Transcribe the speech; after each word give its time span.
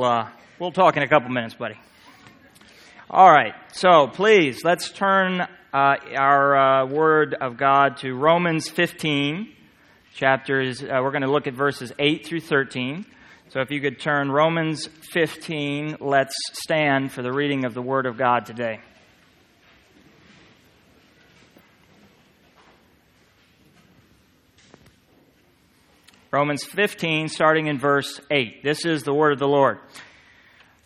We'll, 0.00 0.08
uh, 0.08 0.30
we'll 0.58 0.72
talk 0.72 0.96
in 0.96 1.02
a 1.02 1.08
couple 1.08 1.28
minutes, 1.28 1.52
buddy. 1.52 1.78
All 3.10 3.30
right, 3.30 3.52
so 3.72 4.06
please, 4.06 4.64
let's 4.64 4.90
turn 4.90 5.42
uh, 5.42 5.46
our 5.74 6.56
uh, 6.56 6.86
Word 6.86 7.34
of 7.34 7.58
God 7.58 7.98
to 7.98 8.14
Romans 8.14 8.70
15, 8.70 9.52
chapters, 10.14 10.82
uh, 10.82 10.86
we're 11.02 11.10
going 11.10 11.20
to 11.20 11.30
look 11.30 11.46
at 11.46 11.52
verses 11.52 11.92
8 11.98 12.24
through 12.24 12.40
13. 12.40 13.04
So 13.50 13.60
if 13.60 13.70
you 13.70 13.82
could 13.82 14.00
turn 14.00 14.32
Romans 14.32 14.88
15, 15.12 15.98
let's 16.00 16.34
stand 16.54 17.12
for 17.12 17.20
the 17.20 17.30
reading 17.30 17.66
of 17.66 17.74
the 17.74 17.82
Word 17.82 18.06
of 18.06 18.16
God 18.16 18.46
today. 18.46 18.80
Romans 26.32 26.62
15, 26.62 27.26
starting 27.26 27.66
in 27.66 27.76
verse 27.76 28.20
8. 28.30 28.62
This 28.62 28.84
is 28.84 29.02
the 29.02 29.12
word 29.12 29.32
of 29.32 29.40
the 29.40 29.48
Lord. 29.48 29.80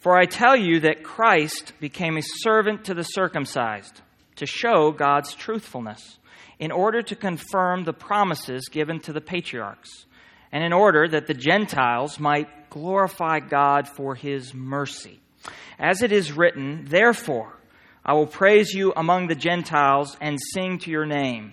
For 0.00 0.16
I 0.16 0.24
tell 0.24 0.56
you 0.56 0.80
that 0.80 1.02
Christ 1.02 1.74
became 1.80 2.16
a 2.16 2.22
servant 2.22 2.86
to 2.86 2.94
the 2.94 3.02
circumcised 3.02 4.00
to 4.36 4.46
show 4.46 4.90
God's 4.90 5.34
truthfulness, 5.34 6.18
in 6.58 6.72
order 6.72 7.02
to 7.02 7.14
confirm 7.14 7.84
the 7.84 7.92
promises 7.92 8.70
given 8.70 9.00
to 9.00 9.12
the 9.12 9.20
patriarchs, 9.20 10.06
and 10.50 10.64
in 10.64 10.72
order 10.72 11.06
that 11.06 11.26
the 11.26 11.34
Gentiles 11.34 12.18
might 12.18 12.70
glorify 12.70 13.40
God 13.40 13.86
for 13.86 14.14
his 14.14 14.54
mercy. 14.54 15.20
As 15.78 16.02
it 16.02 16.10
is 16.10 16.32
written, 16.32 16.86
Therefore, 16.86 17.54
I 18.02 18.14
will 18.14 18.26
praise 18.26 18.72
you 18.72 18.94
among 18.96 19.26
the 19.26 19.34
Gentiles 19.34 20.16
and 20.22 20.38
sing 20.54 20.78
to 20.78 20.90
your 20.90 21.04
name. 21.04 21.52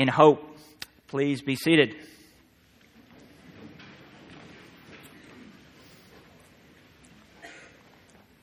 in 0.00 0.08
hope. 0.08 0.56
Please 1.08 1.42
be 1.42 1.56
seated. 1.56 1.94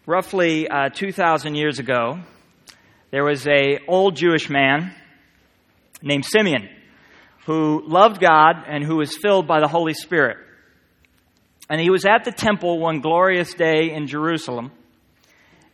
Roughly 0.06 0.68
uh, 0.68 0.90
2,000 0.90 1.56
years 1.56 1.80
ago, 1.80 2.20
there 3.10 3.24
was 3.26 3.48
a 3.48 3.80
old 3.88 4.16
Jewish 4.16 4.52
man 4.52 4.94
named 6.04 6.26
Simeon 6.26 6.70
who 7.48 7.82
loved 7.88 8.22
God 8.22 8.64
and 8.68 8.84
who 8.84 8.98
was 8.98 9.18
filled 9.18 9.48
by 9.48 9.60
the 9.60 9.68
Holy 9.68 9.96
Spirit. 9.96 10.38
And 11.72 11.82
he 11.82 11.90
was 11.90 12.06
at 12.06 12.24
the 12.24 12.32
temple 12.32 12.78
one 12.78 13.02
glorious 13.02 13.56
day 13.56 13.92
in 13.96 14.06
Jerusalem, 14.06 14.72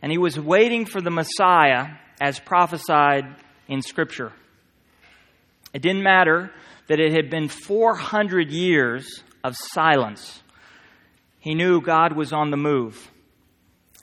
and 0.00 0.10
he 0.10 0.16
was 0.16 0.40
waiting 0.40 0.86
for 0.86 1.02
the 1.02 1.10
Messiah 1.10 1.88
as 2.22 2.40
prophesied 2.40 3.26
in 3.68 3.82
Scripture. 3.82 4.32
It 5.74 5.82
didn't 5.82 6.04
matter 6.04 6.50
that 6.86 7.00
it 7.00 7.12
had 7.12 7.30
been 7.30 7.48
400 7.48 8.50
years 8.50 9.22
of 9.42 9.56
silence. 9.56 10.42
He 11.40 11.54
knew 11.54 11.82
God 11.82 12.16
was 12.16 12.32
on 12.32 12.50
the 12.50 12.56
move. 12.56 13.10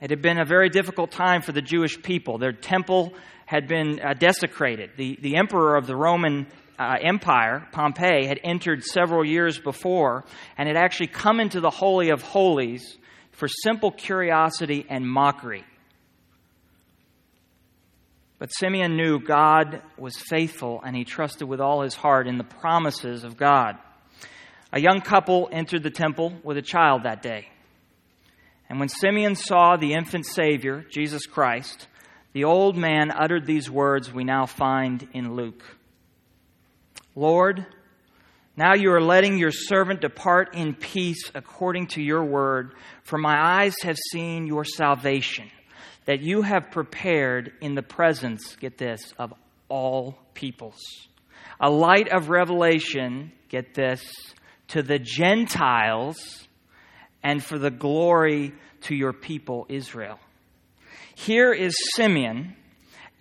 It 0.02 0.09
had 0.09 0.22
been 0.22 0.39
a 0.39 0.45
very 0.45 0.69
difficult 0.69 1.11
time 1.11 1.41
for 1.41 1.53
the 1.53 1.61
Jewish 1.61 2.02
people. 2.02 2.38
Their 2.38 2.52
temple 2.52 3.13
had 3.45 3.67
been 3.67 4.00
uh, 4.00 4.13
desecrated. 4.13 4.91
The, 4.97 5.17
the 5.22 5.38
emperor 5.38 5.78
of 5.78 5.88
the 5.88 5.95
Roman 5.95 6.47
uh, 6.78 6.96
Empire, 7.01 7.68
Pompey, 7.72 8.25
had 8.25 8.40
entered 8.44 8.84
several 8.84 9.23
years 9.23 9.59
before 9.59 10.25
and 10.57 10.67
had 10.67 10.78
actually 10.78 11.07
come 11.07 11.40
into 11.40 11.62
the 11.62 11.69
Holy 11.69 12.09
of 12.09 12.22
Holies 12.22 12.97
for 13.31 13.47
simple 13.47 13.91
curiosity 13.91 14.85
and 14.90 15.07
mockery. 15.07 15.63
But 18.41 18.50
Simeon 18.56 18.97
knew 18.97 19.19
God 19.19 19.84
was 20.00 20.18
faithful 20.18 20.81
and 20.84 20.96
he 20.96 21.03
trusted 21.03 21.47
with 21.47 21.62
all 21.62 21.84
his 21.84 21.94
heart 21.94 22.25
in 22.25 22.40
the 22.40 22.44
promises 22.44 23.24
of 23.24 23.38
God. 23.38 23.78
A 24.74 24.81
young 24.81 25.02
couple 25.02 25.47
entered 25.52 25.84
the 25.84 25.91
temple 25.91 26.34
with 26.41 26.57
a 26.57 26.63
child 26.63 27.03
that 27.03 27.22
day. 27.22 27.50
And 28.68 28.79
when 28.79 28.90
Simeon 28.90 29.35
saw 29.35 29.78
the 29.78 29.94
infant 29.94 30.25
Savior, 30.25 30.84
Jesus 30.90 31.28
Christ, 31.28 31.85
the 32.34 32.46
old 32.46 32.75
man 32.75 33.12
uttered 33.12 33.46
these 33.46 33.69
words 33.69 34.12
we 34.12 34.24
now 34.24 34.47
find 34.47 35.08
in 35.13 35.35
Luke 35.35 35.63
Lord, 37.13 37.68
now 38.58 38.73
you 38.73 38.91
are 38.91 39.03
letting 39.03 39.38
your 39.38 39.52
servant 39.52 40.02
depart 40.02 40.56
in 40.56 40.73
peace 40.73 41.29
according 41.35 41.88
to 41.90 42.02
your 42.02 42.25
word, 42.25 42.73
for 43.03 43.19
my 43.19 43.40
eyes 43.40 43.75
have 43.84 44.00
seen 44.12 44.47
your 44.47 44.66
salvation 44.66 45.52
that 46.11 46.19
you 46.19 46.41
have 46.41 46.72
prepared 46.72 47.53
in 47.61 47.73
the 47.73 47.81
presence, 47.81 48.57
get 48.57 48.77
this, 48.77 49.13
of 49.17 49.33
all 49.69 50.17
peoples. 50.33 50.75
A 51.57 51.69
light 51.69 52.09
of 52.09 52.27
revelation, 52.27 53.31
get 53.47 53.73
this, 53.73 54.03
to 54.67 54.83
the 54.83 54.99
Gentiles 54.99 56.49
and 57.23 57.41
for 57.41 57.57
the 57.57 57.72
glory 57.72 58.51
to 58.81 58.94
your 58.94 59.13
people 59.13 59.66
Israel. 59.69 60.19
Here 61.16 61.53
is 61.53 61.73
Simeon, 61.95 62.57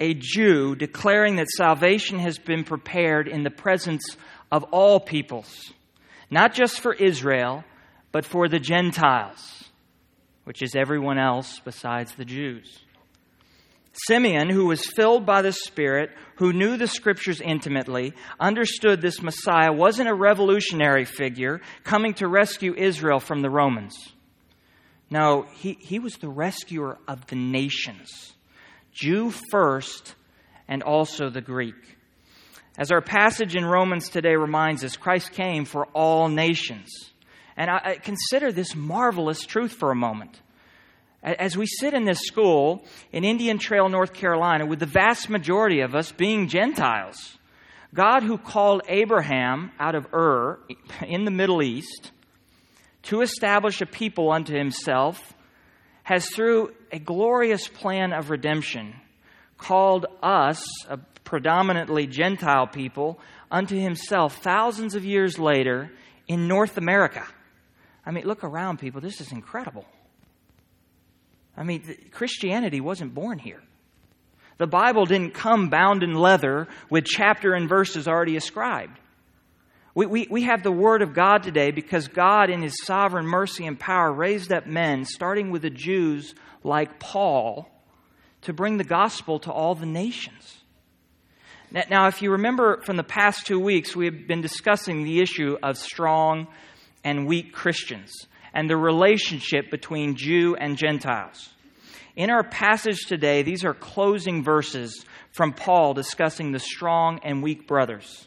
a 0.01 0.15
Jew, 0.15 0.75
declaring 0.75 1.37
that 1.37 1.49
salvation 1.51 2.19
has 2.19 2.39
been 2.39 2.65
prepared 2.65 3.29
in 3.29 3.45
the 3.45 3.51
presence 3.51 4.17
of 4.51 4.65
all 4.73 4.99
peoples, 4.99 5.73
not 6.29 6.55
just 6.55 6.81
for 6.81 6.93
Israel, 6.93 7.63
but 8.11 8.25
for 8.25 8.49
the 8.49 8.59
Gentiles 8.59 9.70
which 10.51 10.63
is 10.63 10.75
everyone 10.75 11.17
else 11.17 11.61
besides 11.65 12.13
the 12.17 12.25
Jews. 12.25 12.81
Simeon, 14.09 14.51
who 14.51 14.67
was 14.67 14.85
filled 14.85 15.25
by 15.25 15.43
the 15.43 15.53
Spirit, 15.53 16.11
who 16.39 16.53
knew 16.53 16.77
the 16.77 16.89
Scriptures 16.89 17.41
intimately, 17.41 18.15
understood 18.41 19.01
this 19.01 19.23
Messiah 19.23 19.73
wasn't 19.73 20.09
a 20.09 20.13
revolutionary 20.13 21.05
figure 21.05 21.61
coming 21.85 22.15
to 22.15 22.27
rescue 22.27 22.75
Israel 22.75 23.21
from 23.21 23.43
the 23.43 23.49
Romans. 23.49 23.95
No, 25.09 25.47
he, 25.55 25.79
he 25.81 26.01
was 26.01 26.15
the 26.15 26.29
rescuer 26.29 26.99
of 27.07 27.29
the 27.29 27.37
nations, 27.37 28.33
Jew 28.91 29.33
first, 29.53 30.17
and 30.67 30.83
also 30.83 31.31
the 31.31 31.41
Greek. 31.41 31.97
As 32.77 32.91
our 32.91 33.03
passage 33.03 33.55
in 33.55 33.65
Romans 33.65 34.09
today 34.09 34.35
reminds 34.35 34.83
us, 34.83 34.97
Christ 34.97 35.31
came 35.31 35.65
for 35.65 35.87
all 35.95 36.29
nations. 36.29 37.10
And 37.61 37.69
I, 37.69 37.81
I 37.85 37.95
consider 37.97 38.53
this 38.53 38.75
marvelous 38.75 39.45
truth 39.45 39.73
for 39.73 39.91
a 39.91 39.95
moment. 39.95 40.41
As 41.23 41.59
we 41.59 41.67
sit 41.67 41.93
in 41.93 42.07
this 42.07 42.21
school 42.21 42.83
in 43.13 43.23
Indian 43.23 43.59
Trail, 43.59 43.91
North 43.91 44.15
Carolina, 44.15 44.65
with 44.65 44.79
the 44.79 44.87
vast 44.87 45.29
majority 45.29 45.81
of 45.81 45.95
us 45.95 46.11
being 46.11 46.49
Gentiles, 46.49 47.37
God, 47.93 48.23
who 48.23 48.39
called 48.39 48.81
Abraham 48.89 49.73
out 49.79 49.95
of 49.95 50.07
Ur 50.15 50.59
in 51.07 51.27
the 51.27 51.31
Middle 51.31 51.63
East 51.63 52.13
to 53.03 53.21
establish 53.21 53.83
a 53.83 53.87
people 53.87 54.33
unto 54.33 54.57
himself, 54.57 55.35
has 56.03 56.31
through 56.31 56.73
a 56.91 56.99
glorious 56.99 57.69
plan 57.69 58.15
of 58.15 58.31
redemption 58.31 58.95
called 59.59 60.07
us, 60.23 60.65
a 60.89 60.97
predominantly 61.25 62.07
Gentile 62.07 62.69
people, 62.69 63.21
unto 63.51 63.79
himself 63.79 64.39
thousands 64.39 64.95
of 64.95 65.05
years 65.05 65.39
later 65.39 65.91
in 66.27 66.49
North 66.49 66.79
America. 66.79 67.27
I 68.05 68.11
mean, 68.11 68.25
look 68.25 68.45
around, 68.45 68.79
people. 68.79 69.01
This 69.01 69.21
is 69.21 69.33
incredible. 69.33 69.85
I 71.57 71.63
mean, 71.63 71.83
Christianity 72.11 72.81
wasn't 72.81 73.15
born 73.15 73.39
here. 73.39 73.63
The 74.59 74.67
Bible 74.67 75.07
didn't 75.07 75.35
come 75.35 75.69
bound 75.69 76.03
in 76.03 76.15
leather 76.15 76.69
with 76.91 77.05
chapter 77.05 77.55
and 77.55 77.69
verses 77.69 78.07
already 78.07 78.37
ascribed. 78.37 78.99
We, 79.95 80.07
we, 80.07 80.29
we 80.31 80.43
have 80.45 80.63
the 80.63 80.73
Word 80.73 81.03
of 81.03 81.15
God 81.15 81.43
today 81.43 81.71
because 81.71 82.09
God, 82.09 82.51
in 82.51 82.63
His 82.63 82.77
sovereign 82.85 83.27
mercy 83.27 83.67
and 83.67 83.79
power, 83.79 84.13
raised 84.13 84.53
up 84.53 84.67
men, 84.67 85.05
starting 85.05 85.51
with 85.51 85.63
the 85.63 85.71
Jews 85.71 86.35
like 86.63 87.01
Paul, 87.01 87.69
to 88.43 88.53
bring 88.53 88.77
the 88.77 88.85
gospel 88.85 89.39
to 89.41 89.53
all 89.53 89.75
the 89.75 89.87
nations. 89.87 90.59
Now, 91.89 92.09
if 92.09 92.21
you 92.21 92.33
remember 92.33 92.81
from 92.83 92.97
the 92.97 93.05
past 93.05 93.47
two 93.47 93.61
weeks, 93.61 93.95
we 93.95 94.07
have 94.07 94.27
been 94.27 94.41
discussing 94.41 95.05
the 95.05 95.21
issue 95.21 95.57
of 95.63 95.79
strong 95.79 96.49
and 97.05 97.27
weak 97.27 97.53
Christians 97.53 98.13
and 98.53 98.69
the 98.69 98.77
relationship 98.77 99.71
between 99.71 100.17
Jew 100.17 100.57
and 100.57 100.77
Gentiles. 100.77 101.51
In 102.17 102.31
our 102.31 102.43
passage 102.43 103.07
today, 103.07 103.43
these 103.43 103.65
are 103.65 103.75
closing 103.75 104.43
verses 104.43 105.05
from 105.31 105.53
Paul 105.53 105.95
discussing 105.95 106.53
the 106.53 106.59
strong 106.59 107.21
and 107.23 107.43
weak 107.43 107.67
brothers. 107.69 108.27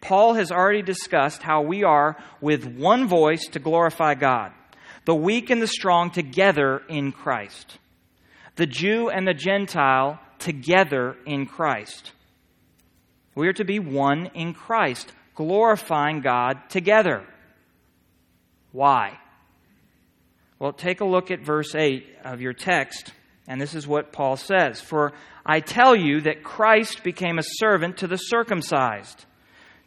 Paul 0.00 0.34
has 0.34 0.50
already 0.50 0.82
discussed 0.82 1.42
how 1.42 1.62
we 1.62 1.84
are 1.84 2.16
with 2.40 2.66
one 2.66 3.06
voice 3.06 3.46
to 3.52 3.58
glorify 3.58 4.14
God. 4.14 4.52
the 5.06 5.14
weak 5.14 5.50
and 5.50 5.62
the 5.62 5.68
strong 5.68 6.10
together 6.10 6.82
in 6.88 7.12
Christ, 7.12 7.78
the 8.56 8.66
Jew 8.66 9.08
and 9.08 9.26
the 9.26 9.34
Gentile 9.34 10.18
together 10.38 11.16
in 11.24 11.46
Christ. 11.46 12.12
We 13.34 13.48
are 13.48 13.52
to 13.54 13.64
be 13.64 13.78
one 13.78 14.30
in 14.34 14.52
Christ, 14.52 15.12
glorifying 15.34 16.20
God 16.20 16.58
together. 16.68 17.24
Why? 18.76 19.18
Well, 20.58 20.74
take 20.74 21.00
a 21.00 21.06
look 21.06 21.30
at 21.30 21.40
verse 21.40 21.74
8 21.74 22.06
of 22.26 22.42
your 22.42 22.52
text, 22.52 23.10
and 23.48 23.58
this 23.58 23.74
is 23.74 23.86
what 23.86 24.12
Paul 24.12 24.36
says 24.36 24.82
For 24.82 25.14
I 25.46 25.60
tell 25.60 25.96
you 25.96 26.20
that 26.20 26.44
Christ 26.44 27.02
became 27.02 27.38
a 27.38 27.42
servant 27.42 27.96
to 27.98 28.06
the 28.06 28.18
circumcised 28.18 29.24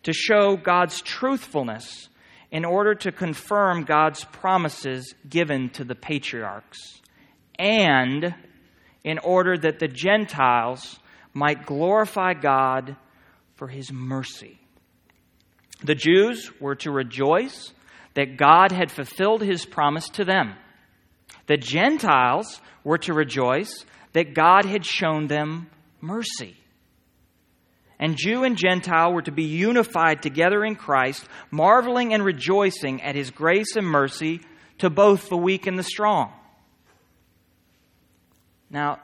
to 0.02 0.12
show 0.12 0.58
God's 0.58 1.04
truthfulness 1.04 2.10
in 2.50 2.66
order 2.66 2.96
to 2.96 3.12
confirm 3.12 3.84
God's 3.84 4.24
promises 4.24 5.14
given 5.30 5.70
to 5.72 5.84
the 5.84 5.94
patriarchs, 5.94 7.00
and 7.60 8.34
in 9.04 9.20
order 9.20 9.56
that 9.56 9.78
the 9.78 9.88
Gentiles 9.88 10.98
might 11.32 11.68
glorify 11.68 12.34
God 12.34 12.96
for 13.54 13.68
his 13.68 13.94
mercy. 13.94 14.60
The 15.84 15.94
Jews 15.94 16.52
were 16.60 16.76
to 16.78 16.90
rejoice 16.90 17.72
that 18.19 18.36
God 18.36 18.74
had 18.74 18.92
fulfilled 18.92 19.42
his 19.42 19.66
promise 19.66 20.10
to 20.10 20.25
them. 20.25 20.54
The 21.48 21.56
Gentiles 21.56 22.60
were 22.83 22.98
to 22.98 23.13
rejoice 23.13 23.86
that 24.12 24.33
God 24.33 24.66
had 24.66 24.86
shown 24.86 25.27
them 25.27 25.69
mercy. 26.01 26.57
And 27.98 28.18
Jew 28.18 28.44
and 28.44 28.57
Gentile 28.57 29.13
were 29.13 29.21
to 29.21 29.31
be 29.31 29.45
unified 29.45 30.21
together 30.21 30.66
in 30.66 30.75
Christ, 30.75 31.25
marveling 31.50 32.13
and 32.13 32.21
rejoicing 32.21 33.01
at 33.04 33.16
his 33.16 33.31
grace 33.31 33.77
and 33.77 33.88
mercy 33.88 34.42
to 34.80 34.89
both 34.89 35.30
the 35.30 35.38
weak 35.38 35.66
and 35.66 35.80
the 35.80 35.83
strong. 35.83 36.33
Now, 38.69 39.00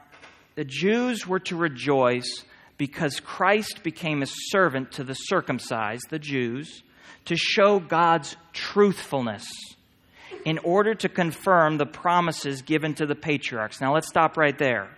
the 0.56 0.64
Jews 0.66 1.26
were 1.26 1.40
to 1.40 1.56
rejoice 1.56 2.44
because 2.76 3.18
Christ 3.20 3.82
became 3.82 4.20
a 4.20 4.26
servant 4.50 4.92
to 4.92 5.04
the 5.04 5.14
circumcised, 5.14 6.04
the 6.10 6.18
Jews, 6.18 6.82
to 7.26 7.36
show 7.36 7.78
God's 7.78 8.36
truthfulness 8.52 9.46
in 10.44 10.58
order 10.58 10.94
to 10.94 11.08
confirm 11.08 11.76
the 11.76 11.86
promises 11.86 12.62
given 12.62 12.94
to 12.94 13.06
the 13.06 13.14
patriarchs. 13.14 13.80
Now 13.80 13.94
let's 13.94 14.08
stop 14.08 14.36
right 14.36 14.56
there. 14.56 14.88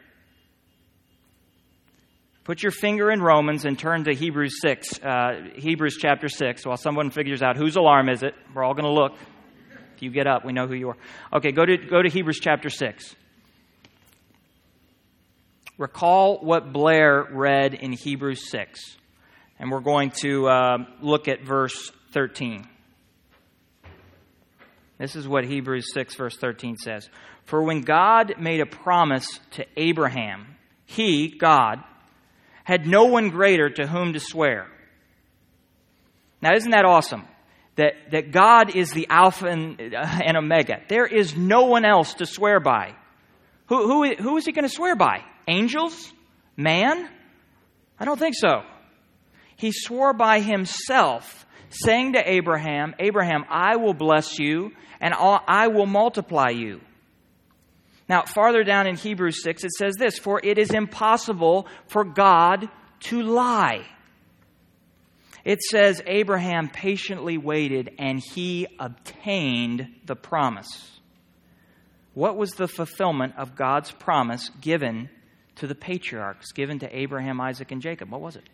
Put 2.44 2.62
your 2.62 2.72
finger 2.72 3.10
in 3.10 3.20
Romans 3.20 3.66
and 3.66 3.78
turn 3.78 4.04
to 4.04 4.14
Hebrews 4.14 4.60
6, 4.62 5.00
uh, 5.02 5.50
Hebrews 5.56 5.98
chapter 6.00 6.28
6, 6.28 6.64
while 6.64 6.78
someone 6.78 7.10
figures 7.10 7.42
out 7.42 7.56
whose 7.56 7.76
alarm 7.76 8.08
is 8.08 8.22
it. 8.22 8.34
We're 8.54 8.64
all 8.64 8.72
going 8.72 8.86
to 8.86 8.90
look. 8.90 9.12
If 9.96 10.02
you 10.02 10.10
get 10.10 10.26
up, 10.26 10.44
we 10.44 10.52
know 10.52 10.66
who 10.66 10.74
you 10.74 10.88
are. 10.90 10.96
Okay, 11.32 11.52
go 11.52 11.66
to, 11.66 11.76
go 11.76 12.00
to 12.00 12.08
Hebrews 12.08 12.40
chapter 12.40 12.70
6. 12.70 13.14
Recall 15.76 16.38
what 16.38 16.72
Blair 16.72 17.26
read 17.30 17.74
in 17.74 17.92
Hebrews 17.92 18.50
6. 18.50 18.80
And 19.58 19.70
we're 19.70 19.80
going 19.80 20.10
to 20.22 20.48
uh, 20.48 20.78
look 21.02 21.28
at 21.28 21.42
verse 21.42 21.92
13. 22.12 22.66
This 24.98 25.14
is 25.14 25.28
what 25.28 25.44
Hebrews 25.44 25.92
6, 25.94 26.16
verse 26.16 26.36
13 26.36 26.76
says. 26.76 27.08
For 27.44 27.62
when 27.62 27.82
God 27.82 28.34
made 28.38 28.60
a 28.60 28.66
promise 28.66 29.38
to 29.52 29.64
Abraham, 29.76 30.56
he, 30.86 31.28
God, 31.28 31.82
had 32.64 32.86
no 32.86 33.04
one 33.04 33.30
greater 33.30 33.70
to 33.70 33.86
whom 33.86 34.12
to 34.12 34.20
swear. 34.20 34.66
Now, 36.42 36.54
isn't 36.54 36.70
that 36.70 36.84
awesome? 36.84 37.26
That, 37.76 37.94
that 38.10 38.32
God 38.32 38.74
is 38.74 38.90
the 38.90 39.06
Alpha 39.08 39.46
and, 39.46 39.94
uh, 39.94 40.20
and 40.24 40.36
Omega. 40.36 40.80
There 40.88 41.06
is 41.06 41.36
no 41.36 41.64
one 41.64 41.84
else 41.84 42.14
to 42.14 42.26
swear 42.26 42.58
by. 42.58 42.96
Who, 43.66 43.86
who, 43.86 44.14
who 44.16 44.36
is 44.36 44.46
he 44.46 44.52
going 44.52 44.66
to 44.66 44.74
swear 44.74 44.96
by? 44.96 45.24
Angels? 45.46 46.12
Man? 46.56 47.08
I 48.00 48.04
don't 48.04 48.18
think 48.18 48.34
so. 48.36 48.62
He 49.56 49.72
swore 49.72 50.12
by 50.12 50.40
himself, 50.40 51.46
saying 51.70 52.14
to 52.14 52.30
Abraham, 52.30 52.94
Abraham, 52.98 53.44
I 53.48 53.76
will 53.76 53.94
bless 53.94 54.38
you 54.38 54.72
and 55.00 55.14
I 55.14 55.68
will 55.68 55.86
multiply 55.86 56.50
you. 56.50 56.80
Now, 58.08 58.22
farther 58.22 58.64
down 58.64 58.86
in 58.86 58.96
Hebrews 58.96 59.42
6, 59.42 59.64
it 59.64 59.72
says 59.72 59.96
this 59.96 60.18
For 60.18 60.40
it 60.42 60.58
is 60.58 60.72
impossible 60.72 61.66
for 61.88 62.04
God 62.04 62.68
to 63.00 63.22
lie. 63.22 63.86
It 65.44 65.62
says, 65.62 66.02
Abraham 66.06 66.68
patiently 66.68 67.38
waited 67.38 67.92
and 67.98 68.20
he 68.20 68.66
obtained 68.78 69.88
the 70.04 70.16
promise. 70.16 71.00
What 72.14 72.36
was 72.36 72.50
the 72.52 72.68
fulfillment 72.68 73.34
of 73.36 73.54
God's 73.54 73.92
promise 73.92 74.50
given 74.60 75.08
to 75.56 75.66
the 75.66 75.74
patriarchs, 75.74 76.52
given 76.52 76.80
to 76.80 76.98
Abraham, 76.98 77.40
Isaac, 77.40 77.70
and 77.70 77.80
Jacob? 77.80 78.10
What 78.10 78.20
was 78.20 78.36
it? 78.36 78.48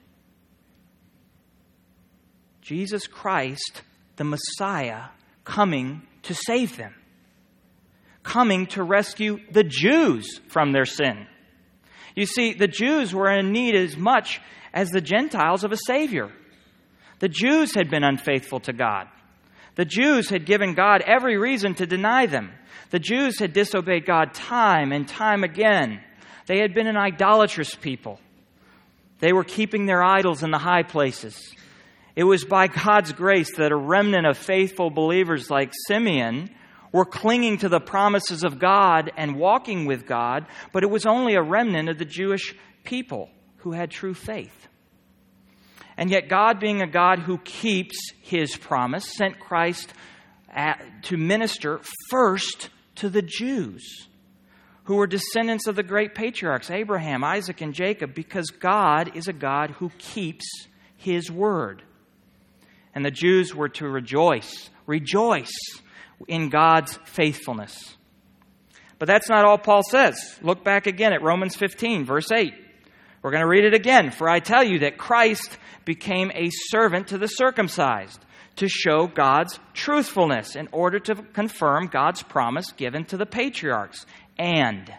Jesus 2.65 3.07
Christ, 3.07 3.83
the 4.17 4.25
Messiah, 4.25 5.09
coming 5.45 6.01
to 6.23 6.35
save 6.35 6.79
them, 6.79 6.95
coming 8.23 8.67
to 8.69 8.83
rescue 8.83 9.39
the 9.51 9.65
Jews 9.65 10.41
from 10.49 10.73
their 10.73 10.87
sin. 10.87 11.27
You 12.17 12.25
see, 12.25 12.55
the 12.55 12.67
Jews 12.67 13.15
were 13.15 13.31
in 13.31 13.53
need 13.53 13.75
as 13.75 13.99
much 13.99 14.41
as 14.73 14.89
the 14.89 15.03
Gentiles 15.03 15.63
of 15.63 15.73
a 15.73 15.77
Savior. 15.87 16.33
The 17.19 17.29
Jews 17.29 17.75
had 17.75 17.91
been 17.91 18.03
unfaithful 18.03 18.61
to 18.61 18.73
God. 18.73 19.09
The 19.75 19.85
Jews 19.85 20.31
had 20.31 20.47
given 20.47 20.73
God 20.73 21.03
every 21.03 21.37
reason 21.37 21.75
to 21.75 21.87
deny 21.87 22.25
them. 22.25 22.51
The 22.91 22.99
Jews 22.99 23.39
had 23.39 23.53
disobeyed 23.53 24.07
God 24.07 24.33
time 24.33 24.91
and 24.91 25.07
time 25.07 25.45
again. 25.45 26.01
They 26.47 26.61
had 26.61 26.73
been 26.73 26.87
an 26.87 26.97
idolatrous 26.97 27.75
people. 27.75 28.21
They 29.19 29.35
were 29.35 29.45
keeping 29.45 29.85
their 29.85 30.03
idols 30.03 30.43
in 30.43 30.51
the 30.51 30.59
high 30.59 30.83
places. 30.83 31.39
It 32.17 32.25
was 32.25 32.45
by 32.45 32.69
God's 32.69 33.13
grace 33.13 33.57
that 33.57 33.73
a 33.73 33.77
remnant 33.77 34.27
of 34.27 34.39
faithful 34.39 34.91
believers 34.91 35.51
like 35.51 35.73
Simeon 35.89 36.51
were 36.93 37.05
clinging 37.05 37.59
to 37.59 37.69
the 37.69 37.81
promises 37.81 38.45
of 38.45 38.61
God 38.61 39.11
and 39.17 39.37
walking 39.37 39.85
with 39.85 40.07
God, 40.07 40.47
but 40.73 40.85
it 40.85 40.91
was 40.91 41.07
only 41.07 41.35
a 41.35 41.43
remnant 41.43 41.89
of 41.89 41.99
the 41.99 42.05
Jewish 42.05 42.55
people 42.85 43.31
who 43.59 43.73
had 43.73 43.91
true 43.91 44.15
faith. 44.15 44.69
And 45.97 46.11
yet, 46.11 46.29
God, 46.29 46.61
being 46.61 46.83
a 46.83 46.87
God 46.87 47.19
who 47.19 47.39
keeps 47.39 47.97
his 48.21 48.57
promise, 48.57 49.13
sent 49.17 49.41
Christ 49.41 49.93
to 51.03 51.17
minister 51.17 51.81
first 52.11 52.71
to 52.97 53.09
the 53.09 53.23
Jews 53.23 54.09
who 54.85 54.97
were 54.97 55.07
descendants 55.07 55.67
of 55.67 55.77
the 55.77 55.83
great 55.83 56.15
patriarchs, 56.15 56.71
Abraham, 56.71 57.25
Isaac, 57.25 57.61
and 57.61 57.75
Jacob, 57.75 58.15
because 58.15 58.51
God 58.51 59.17
is 59.17 59.27
a 59.29 59.33
God 59.33 59.71
who 59.71 59.91
keeps 59.99 60.47
his 60.97 61.31
word. 61.31 61.83
And 62.95 63.05
the 63.05 63.11
Jews 63.11 63.55
were 63.55 63.69
to 63.71 63.89
rejoice, 63.89 64.71
rejoice 64.87 65.53
in 66.29 66.49
God's 66.49 66.99
faithfulness. 67.05 67.97
But 68.99 69.07
that's 69.07 69.29
not 69.29 69.45
all 69.45 69.59
Paul 69.59 69.83
says. 69.83 70.17
Look 70.43 70.65
back 70.65 70.87
again 70.87 71.13
at 71.13 71.23
Romans 71.23 71.57
15, 71.57 72.05
verse 72.05 72.31
8. 72.31 72.55
We're 73.23 73.31
going 73.31 73.43
to 73.43 73.49
read 73.49 73.65
it 73.65 73.75
again. 73.75 74.11
For 74.11 74.29
I 74.29 74.39
tell 74.39 74.63
you 74.63 74.81
that 74.81 74.99
Christ 74.99 75.59
became 75.85 76.31
a 76.35 76.51
servant 76.69 77.09
to 77.09 77.19
the 77.19 77.27
circumcised 77.27 78.25
to 78.57 78.69
show 78.69 79.07
God's 79.07 79.59
truthfulness 79.73 80.55
in 80.57 80.69
order 80.73 81.01
to 81.01 81.17
confirm 81.17 81.89
God's 81.89 82.23
promise 82.23 82.71
given 82.73 83.05
to 83.07 83.17
the 83.17 83.27
patriarchs. 83.27 84.07
And, 84.39 84.93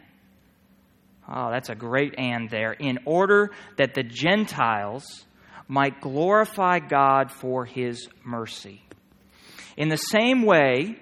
oh, 1.30 1.52
that's 1.52 1.70
a 1.70 1.76
great 1.76 2.16
and 2.18 2.50
there, 2.50 2.74
in 2.74 3.00
order 3.06 3.52
that 3.78 3.94
the 3.94 4.04
Gentiles 4.04 5.26
might 5.68 6.02
glorify 6.02 6.80
God 6.80 7.32
for 7.32 7.66
his 7.66 8.08
mercy. 8.24 8.82
In 9.78 9.90
the 9.90 9.98
same 9.98 10.44
way, 10.44 10.98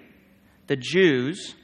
the 0.66 0.76
Jews 0.76 1.54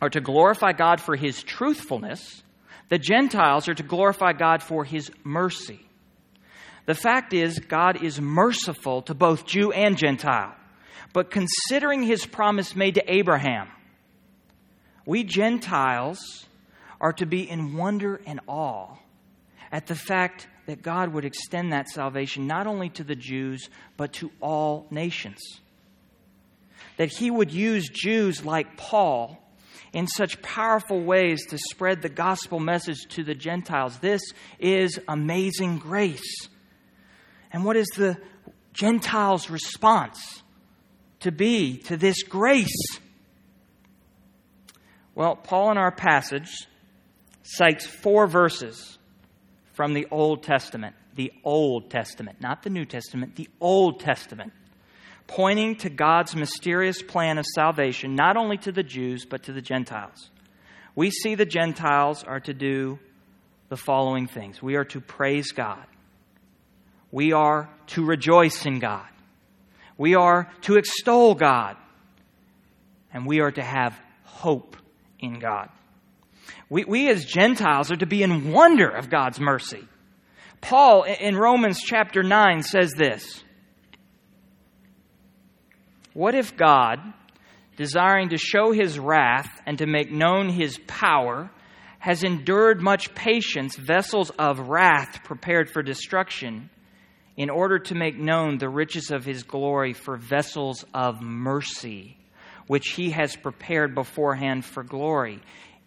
are 0.00 0.10
to 0.10 0.20
glorify 0.20 0.72
God 0.72 1.00
for 1.00 1.14
his 1.14 1.42
truthfulness, 1.42 2.42
the 2.88 2.98
Gentiles 2.98 3.68
are 3.68 3.74
to 3.74 3.82
glorify 3.82 4.32
God 4.32 4.62
for 4.62 4.84
his 4.84 5.10
mercy. 5.22 5.80
The 6.86 6.94
fact 6.94 7.32
is, 7.32 7.58
God 7.58 8.02
is 8.02 8.20
merciful 8.20 9.02
to 9.02 9.14
both 9.14 9.46
Jew 9.46 9.70
and 9.70 9.96
Gentile. 9.96 10.54
But 11.12 11.30
considering 11.30 12.02
his 12.02 12.26
promise 12.26 12.74
made 12.74 12.94
to 12.94 13.12
Abraham, 13.12 13.68
we 15.06 15.22
Gentiles 15.22 16.46
are 17.00 17.12
to 17.14 17.26
be 17.26 17.48
in 17.48 17.76
wonder 17.76 18.20
and 18.26 18.40
awe 18.46 18.96
at 19.70 19.86
the 19.86 19.94
fact 19.94 20.48
that 20.70 20.82
God 20.82 21.12
would 21.14 21.24
extend 21.24 21.72
that 21.72 21.88
salvation 21.88 22.46
not 22.46 22.68
only 22.68 22.90
to 22.90 23.02
the 23.02 23.16
Jews, 23.16 23.68
but 23.96 24.12
to 24.14 24.30
all 24.40 24.86
nations. 24.88 25.40
That 26.96 27.08
he 27.08 27.28
would 27.28 27.50
use 27.50 27.88
Jews 27.88 28.44
like 28.44 28.76
Paul 28.76 29.36
in 29.92 30.06
such 30.06 30.40
powerful 30.42 31.02
ways 31.02 31.44
to 31.46 31.58
spread 31.58 32.02
the 32.02 32.08
gospel 32.08 32.60
message 32.60 32.98
to 33.08 33.24
the 33.24 33.34
Gentiles. 33.34 33.98
This 33.98 34.22
is 34.60 35.00
amazing 35.08 35.78
grace. 35.78 36.48
And 37.52 37.64
what 37.64 37.76
is 37.76 37.88
the 37.96 38.16
Gentiles' 38.72 39.50
response 39.50 40.44
to 41.18 41.32
be 41.32 41.78
to 41.78 41.96
this 41.96 42.22
grace? 42.22 43.00
Well, 45.16 45.34
Paul 45.34 45.72
in 45.72 45.78
our 45.78 45.90
passage 45.90 46.68
cites 47.42 47.84
four 47.84 48.28
verses 48.28 48.98
from 49.80 49.94
the 49.94 50.06
Old 50.10 50.42
Testament. 50.42 50.94
The 51.14 51.32
Old 51.42 51.88
Testament, 51.88 52.38
not 52.38 52.62
the 52.62 52.68
New 52.68 52.84
Testament, 52.84 53.36
the 53.36 53.48
Old 53.62 54.00
Testament, 54.00 54.52
pointing 55.26 55.76
to 55.76 55.88
God's 55.88 56.36
mysterious 56.36 57.00
plan 57.00 57.38
of 57.38 57.46
salvation, 57.46 58.14
not 58.14 58.36
only 58.36 58.58
to 58.58 58.72
the 58.72 58.82
Jews, 58.82 59.24
but 59.24 59.44
to 59.44 59.54
the 59.54 59.62
Gentiles. 59.62 60.28
We 60.94 61.10
see 61.10 61.34
the 61.34 61.46
Gentiles 61.46 62.24
are 62.24 62.40
to 62.40 62.52
do 62.52 62.98
the 63.70 63.78
following 63.78 64.26
things 64.26 64.62
we 64.62 64.76
are 64.76 64.84
to 64.84 65.00
praise 65.00 65.52
God, 65.52 65.86
we 67.10 67.32
are 67.32 67.70
to 67.86 68.04
rejoice 68.04 68.66
in 68.66 68.80
God, 68.80 69.08
we 69.96 70.14
are 70.14 70.52
to 70.60 70.76
extol 70.76 71.34
God, 71.34 71.78
and 73.14 73.24
we 73.24 73.40
are 73.40 73.52
to 73.52 73.62
have 73.62 73.98
hope 74.24 74.76
in 75.18 75.38
God. 75.38 75.70
We, 76.68 76.84
we 76.84 77.08
as 77.10 77.24
Gentiles 77.24 77.90
are 77.90 77.96
to 77.96 78.06
be 78.06 78.22
in 78.22 78.52
wonder 78.52 78.88
of 78.88 79.10
God's 79.10 79.40
mercy. 79.40 79.86
Paul 80.60 81.04
in 81.04 81.36
Romans 81.36 81.80
chapter 81.80 82.22
9 82.22 82.62
says 82.62 82.92
this 82.92 83.42
What 86.12 86.34
if 86.34 86.56
God, 86.56 86.98
desiring 87.76 88.30
to 88.30 88.36
show 88.36 88.72
his 88.72 88.98
wrath 88.98 89.50
and 89.66 89.78
to 89.78 89.86
make 89.86 90.10
known 90.10 90.48
his 90.48 90.78
power, 90.86 91.50
has 91.98 92.24
endured 92.24 92.80
much 92.80 93.14
patience 93.14 93.76
vessels 93.76 94.30
of 94.38 94.68
wrath 94.68 95.22
prepared 95.24 95.70
for 95.70 95.82
destruction, 95.82 96.70
in 97.36 97.48
order 97.48 97.78
to 97.78 97.94
make 97.94 98.18
known 98.18 98.58
the 98.58 98.68
riches 98.68 99.10
of 99.10 99.24
his 99.24 99.44
glory 99.44 99.92
for 99.92 100.16
vessels 100.16 100.84
of 100.92 101.22
mercy, 101.22 102.16
which 102.66 102.90
he 102.90 103.10
has 103.10 103.34
prepared 103.36 103.94
beforehand 103.94 104.64
for 104.64 104.82
glory? 104.82 105.40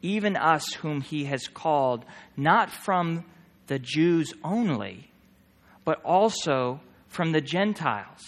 Even 0.03 0.36
us 0.36 0.74
whom 0.74 1.01
he 1.01 1.25
has 1.25 1.48
called, 1.48 2.05
not 2.38 2.69
from 2.69 3.25
the 3.67 3.79
Jews 3.79 4.33
only, 4.43 5.10
but 5.86 6.03
also 6.03 6.81
from 7.07 7.31
the 7.31 7.41
Gentiles. 7.41 8.22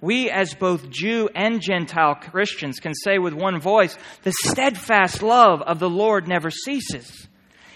We, 0.00 0.28
as 0.30 0.54
both 0.54 0.90
Jew 0.90 1.30
and 1.32 1.62
Gentile 1.62 2.16
Christians, 2.16 2.80
can 2.80 2.92
say 2.92 3.18
with 3.18 3.34
one 3.34 3.60
voice, 3.60 3.96
The 4.24 4.34
steadfast 4.44 5.22
love 5.22 5.62
of 5.62 5.78
the 5.78 5.88
Lord 5.88 6.26
never 6.26 6.50
ceases. 6.50 7.28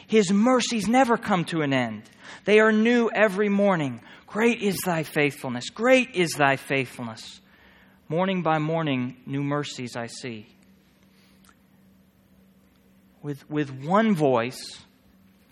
His 0.09 0.33
mercies 0.33 0.89
never 0.89 1.17
come 1.17 1.45
to 1.47 1.63
an 1.63 1.73
end. 1.73 2.03
They 2.45 2.59
are 2.59 2.73
new 2.73 3.09
every 3.15 3.49
morning. 3.49 4.01
Great 4.27 4.61
is 4.61 4.77
thy 4.85 5.05
faithfulness. 5.05 5.71
Great 5.71 6.17
is 6.17 6.33
thy 6.33 6.57
faithfulness. 6.57 7.41
Morning 8.09 8.43
by 8.43 8.59
morning, 8.59 9.17
new 9.25 9.43
mercies 9.43 9.95
I 9.97 10.09
see 10.09 10.56
with, 13.27 13.51
with 13.51 13.85
one 13.85 14.15
voice 14.15 14.79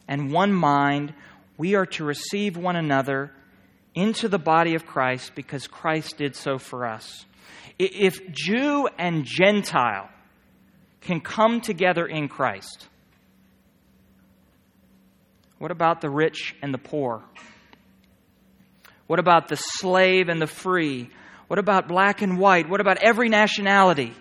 and 0.06 0.30
one 0.30 0.52
mind, 0.52 1.12
we 1.58 1.74
are 1.74 1.86
to 1.86 2.04
receive 2.04 2.56
one 2.56 2.76
another 2.76 3.32
into 3.96 4.28
the 4.28 4.38
body 4.38 4.76
of 4.76 4.86
Christ 4.86 5.32
because 5.34 5.66
Christ 5.66 6.16
did 6.16 6.36
so 6.36 6.58
for 6.58 6.86
us. 6.86 7.24
If 7.76 8.30
Jew 8.30 8.88
and 8.96 9.24
Gentile 9.24 10.08
can 11.00 11.20
come 11.20 11.60
together 11.60 12.06
in 12.06 12.28
Christ, 12.28 12.86
what 15.58 15.72
about 15.72 16.00
the 16.00 16.10
rich 16.10 16.54
and 16.62 16.72
the 16.72 16.78
poor? 16.78 17.24
What 19.08 19.18
about 19.18 19.48
the 19.48 19.56
slave 19.56 20.28
and 20.28 20.40
the 20.40 20.46
free? 20.46 21.10
What 21.48 21.58
about 21.58 21.88
black 21.88 22.22
and 22.22 22.38
white? 22.38 22.68
What 22.68 22.80
about 22.80 22.98
every 23.02 23.28
nationality? 23.28 24.14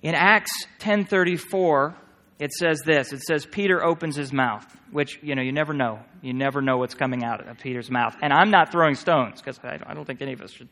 In 0.00 0.14
Acts 0.14 0.52
10:34, 0.78 1.96
it 2.40 2.52
says 2.52 2.80
this. 2.84 3.12
It 3.12 3.22
says 3.22 3.46
peter 3.46 3.84
opens 3.84 4.16
his 4.16 4.32
mouth 4.32 4.66
which 4.90 5.20
you 5.22 5.34
know 5.34 5.42
you 5.42 5.52
never 5.52 5.72
know. 5.72 6.00
You 6.22 6.32
never 6.32 6.60
know 6.60 6.78
what's 6.78 6.94
coming 6.94 7.22
out 7.22 7.46
of 7.46 7.58
peter's 7.58 7.90
mouth. 7.90 8.16
And 8.22 8.32
i'm 8.32 8.50
not 8.50 8.72
throwing 8.72 8.94
stones 8.94 9.40
because 9.40 9.58
I 9.62 9.94
don't 9.94 10.04
think 10.04 10.20
any 10.22 10.32
of 10.32 10.40
us 10.40 10.50
should 10.50 10.68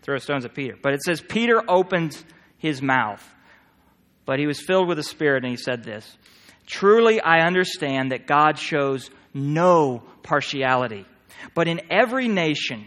throw 0.00 0.16
stones 0.18 0.44
at 0.44 0.54
peter. 0.54 0.76
But 0.80 0.94
it 0.94 1.02
says 1.02 1.20
peter 1.20 1.62
opened 1.68 2.16
his 2.56 2.80
mouth 2.80 3.22
but 4.24 4.38
he 4.38 4.46
was 4.46 4.60
filled 4.60 4.88
with 4.88 4.96
the 4.96 5.02
spirit 5.02 5.44
and 5.44 5.50
he 5.50 5.56
said 5.56 5.84
this 5.84 6.16
truly 6.66 7.20
i 7.20 7.46
understand 7.46 8.10
that 8.10 8.26
god 8.26 8.58
shows 8.58 9.10
no 9.32 10.02
partiality 10.24 11.06
but 11.54 11.68
in 11.68 11.80
every 11.88 12.26
nation 12.26 12.84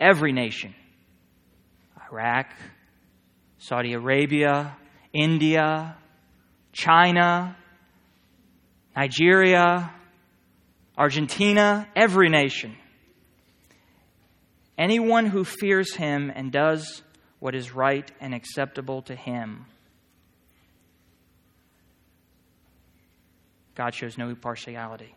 every 0.00 0.32
nation 0.32 0.72
iraq 2.12 2.46
saudi 3.58 3.92
arabia 3.92 4.76
india 5.12 5.96
China, 6.78 7.56
Nigeria, 8.98 9.94
Argentina, 10.96 11.86
every 11.94 12.28
nation. 12.28 12.74
Anyone 14.76 15.26
who 15.26 15.44
fears 15.44 15.94
him 15.94 16.32
and 16.34 16.50
does 16.50 17.00
what 17.38 17.54
is 17.54 17.72
right 17.72 18.10
and 18.20 18.34
acceptable 18.34 19.02
to 19.02 19.14
him. 19.14 19.66
God 23.76 23.94
shows 23.94 24.18
no 24.18 24.34
partiality. 24.34 25.14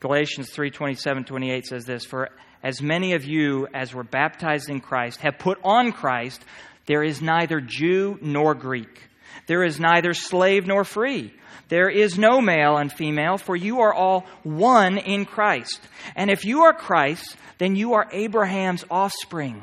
Galatians 0.00 0.50
3:27 0.50 1.24
28 1.24 1.64
says 1.64 1.86
this 1.86 2.04
for 2.04 2.28
as 2.62 2.82
many 2.82 3.14
of 3.14 3.24
you 3.24 3.66
as 3.72 3.94
were 3.94 4.04
baptized 4.04 4.68
in 4.68 4.80
Christ 4.80 5.20
have 5.20 5.38
put 5.38 5.58
on 5.64 5.92
Christ 5.92 6.44
there 6.84 7.02
is 7.02 7.22
neither 7.22 7.62
Jew 7.62 8.18
nor 8.20 8.54
Greek 8.54 9.09
there 9.46 9.64
is 9.64 9.80
neither 9.80 10.14
slave 10.14 10.66
nor 10.66 10.84
free 10.84 11.32
there 11.70 11.88
is 11.88 12.18
no 12.18 12.40
male 12.40 12.76
and 12.76 12.92
female, 12.92 13.38
for 13.38 13.54
you 13.54 13.80
are 13.80 13.94
all 13.94 14.26
one 14.42 14.98
in 14.98 15.24
Christ. 15.24 15.80
And 16.16 16.28
if 16.28 16.44
you 16.44 16.62
are 16.62 16.74
Christ, 16.74 17.36
then 17.58 17.76
you 17.76 17.94
are 17.94 18.08
Abraham's 18.10 18.84
offspring, 18.90 19.62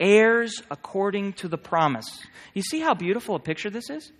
heirs 0.00 0.62
according 0.70 1.34
to 1.34 1.48
the 1.48 1.58
promise. 1.58 2.06
You 2.54 2.62
see 2.62 2.80
how 2.80 2.94
beautiful 2.94 3.34
a 3.34 3.38
picture 3.38 3.68
this 3.68 3.90
is? 3.90 4.10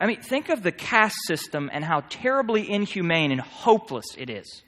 I 0.00 0.06
mean, 0.06 0.22
think 0.22 0.48
of 0.48 0.62
the 0.62 0.72
caste 0.72 1.18
system 1.26 1.70
and 1.70 1.84
how 1.84 2.00
terribly 2.08 2.68
inhumane 2.68 3.30
and 3.30 3.42
hopeless 3.42 4.06
it 4.16 4.30
is. 4.30 4.62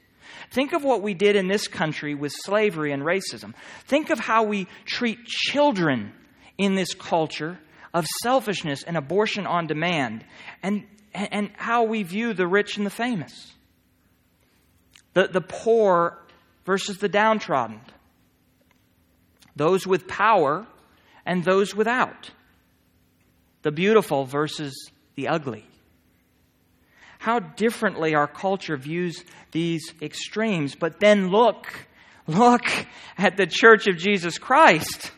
Think 0.51 0.73
of 0.73 0.83
what 0.83 1.01
we 1.01 1.15
did 1.15 1.35
in 1.35 1.47
this 1.47 1.67
country 1.67 2.13
with 2.13 2.31
slavery 2.31 2.91
and 2.91 3.01
racism. 3.01 3.55
Think 3.85 4.11
of 4.11 4.19
how 4.19 4.43
we 4.43 4.67
treat 4.85 5.25
children 5.25 6.13
in 6.59 6.75
this 6.75 6.93
culture 6.93 7.57
of 7.93 8.05
selfishness 8.21 8.83
and 8.83 8.97
abortion 8.97 9.45
on 9.45 9.67
demand, 9.67 10.23
and, 10.63 10.85
and 11.13 11.51
how 11.55 11.83
we 11.83 12.03
view 12.03 12.33
the 12.33 12.47
rich 12.47 12.77
and 12.77 12.85
the 12.85 12.91
famous, 12.91 13.51
the, 15.13 15.27
the 15.27 15.41
poor 15.41 16.17
versus 16.65 16.97
the 16.97 17.09
downtrodden, 17.09 17.79
those 19.55 19.87
with 19.87 20.07
power 20.07 20.67
and 21.25 21.43
those 21.43 21.75
without, 21.75 22.29
the 23.63 23.71
beautiful 23.71 24.25
versus 24.25 24.91
the 25.15 25.27
ugly. 25.27 25.65
How 27.19 27.39
differently 27.39 28.13
our 28.13 28.27
culture 28.27 28.77
views 28.77 29.23
these 29.51 29.91
extremes, 30.01 30.75
but 30.75 30.99
then 30.99 31.29
look, 31.29 31.87
look 32.27 32.67
at 33.17 33.37
the 33.37 33.47
church 33.47 33.87
of 33.87 33.97
Jesus 33.97 34.37
Christ 34.37 35.11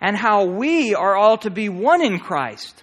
and 0.00 0.16
how 0.16 0.44
we 0.44 0.94
are 0.94 1.16
all 1.16 1.38
to 1.38 1.50
be 1.50 1.68
one 1.68 2.02
in 2.02 2.18
Christ. 2.18 2.82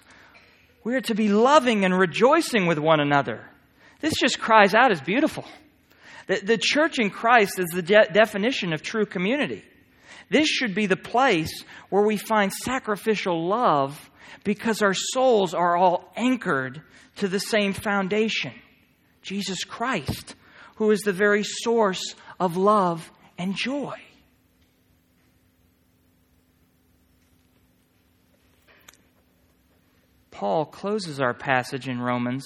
We 0.84 0.94
are 0.94 1.00
to 1.02 1.14
be 1.14 1.28
loving 1.28 1.84
and 1.84 1.98
rejoicing 1.98 2.66
with 2.66 2.78
one 2.78 3.00
another. 3.00 3.44
This 4.00 4.14
just 4.20 4.38
cries 4.38 4.74
out 4.74 4.92
as 4.92 5.00
beautiful. 5.00 5.44
The, 6.26 6.40
the 6.40 6.58
church 6.58 6.98
in 6.98 7.10
Christ 7.10 7.58
is 7.58 7.70
the 7.72 7.82
de- 7.82 8.08
definition 8.12 8.72
of 8.72 8.82
true 8.82 9.06
community. 9.06 9.64
This 10.28 10.48
should 10.48 10.74
be 10.74 10.86
the 10.86 10.96
place 10.96 11.64
where 11.88 12.04
we 12.04 12.16
find 12.16 12.52
sacrificial 12.52 13.48
love 13.48 14.10
because 14.44 14.82
our 14.82 14.94
souls 14.94 15.54
are 15.54 15.76
all 15.76 16.12
anchored 16.16 16.82
to 17.16 17.28
the 17.28 17.40
same 17.40 17.72
foundation 17.72 18.52
Jesus 19.22 19.64
Christ, 19.64 20.36
who 20.76 20.92
is 20.92 21.00
the 21.00 21.12
very 21.12 21.42
source 21.42 22.14
of 22.38 22.56
love 22.56 23.10
and 23.36 23.56
joy. 23.56 23.96
Paul 30.36 30.66
closes 30.66 31.18
our 31.18 31.32
passage 31.32 31.88
in 31.88 31.98
Romans 31.98 32.44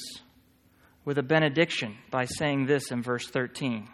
with 1.05 1.19
a 1.19 1.25
benediction 1.25 1.97
by 2.09 2.25
saying 2.25 2.67
this 2.67 2.93
in 2.93 3.03
verse 3.03 3.29
13 3.29 3.89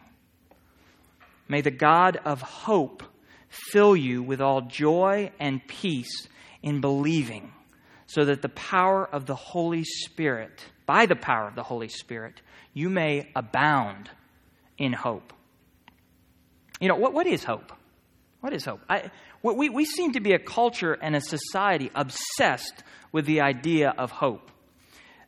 May 1.49 1.63
the 1.63 1.71
God 1.71 2.19
of 2.23 2.43
hope 2.43 3.03
fill 3.49 3.97
you 3.97 4.23
with 4.23 4.43
all 4.43 4.61
joy 4.61 5.33
and 5.41 5.67
peace 5.67 6.29
in 6.63 6.83
believing, 6.83 7.53
so 8.05 8.27
that 8.27 8.43
the 8.43 8.51
power 8.51 9.09
of 9.11 9.25
the 9.25 9.35
Holy 9.35 9.85
Spirit, 9.85 10.63
by 10.85 11.07
the 11.07 11.17
power 11.17 11.49
of 11.49 11.55
the 11.55 11.63
Holy 11.63 11.89
Spirit, 11.89 12.43
you 12.75 12.91
may 12.91 13.31
abound 13.35 14.11
in 14.77 14.93
hope. 14.93 15.33
You 16.81 16.89
know, 16.89 16.97
what, 16.97 17.15
what 17.15 17.27
is 17.27 17.45
hope? 17.45 17.73
What 18.41 18.53
is 18.53 18.67
hope? 18.67 18.83
I, 18.91 19.11
We, 19.55 19.69
we 19.69 19.85
seem 19.85 20.13
to 20.13 20.21
be 20.21 20.33
a 20.33 20.39
culture 20.39 20.93
and 20.95 21.15
a 21.15 21.21
society 21.21 21.91
obsessed 21.95 22.83
with 23.13 23.27
the 23.27 23.41
idea 23.43 23.95
of 23.97 24.11
hope. 24.11 24.51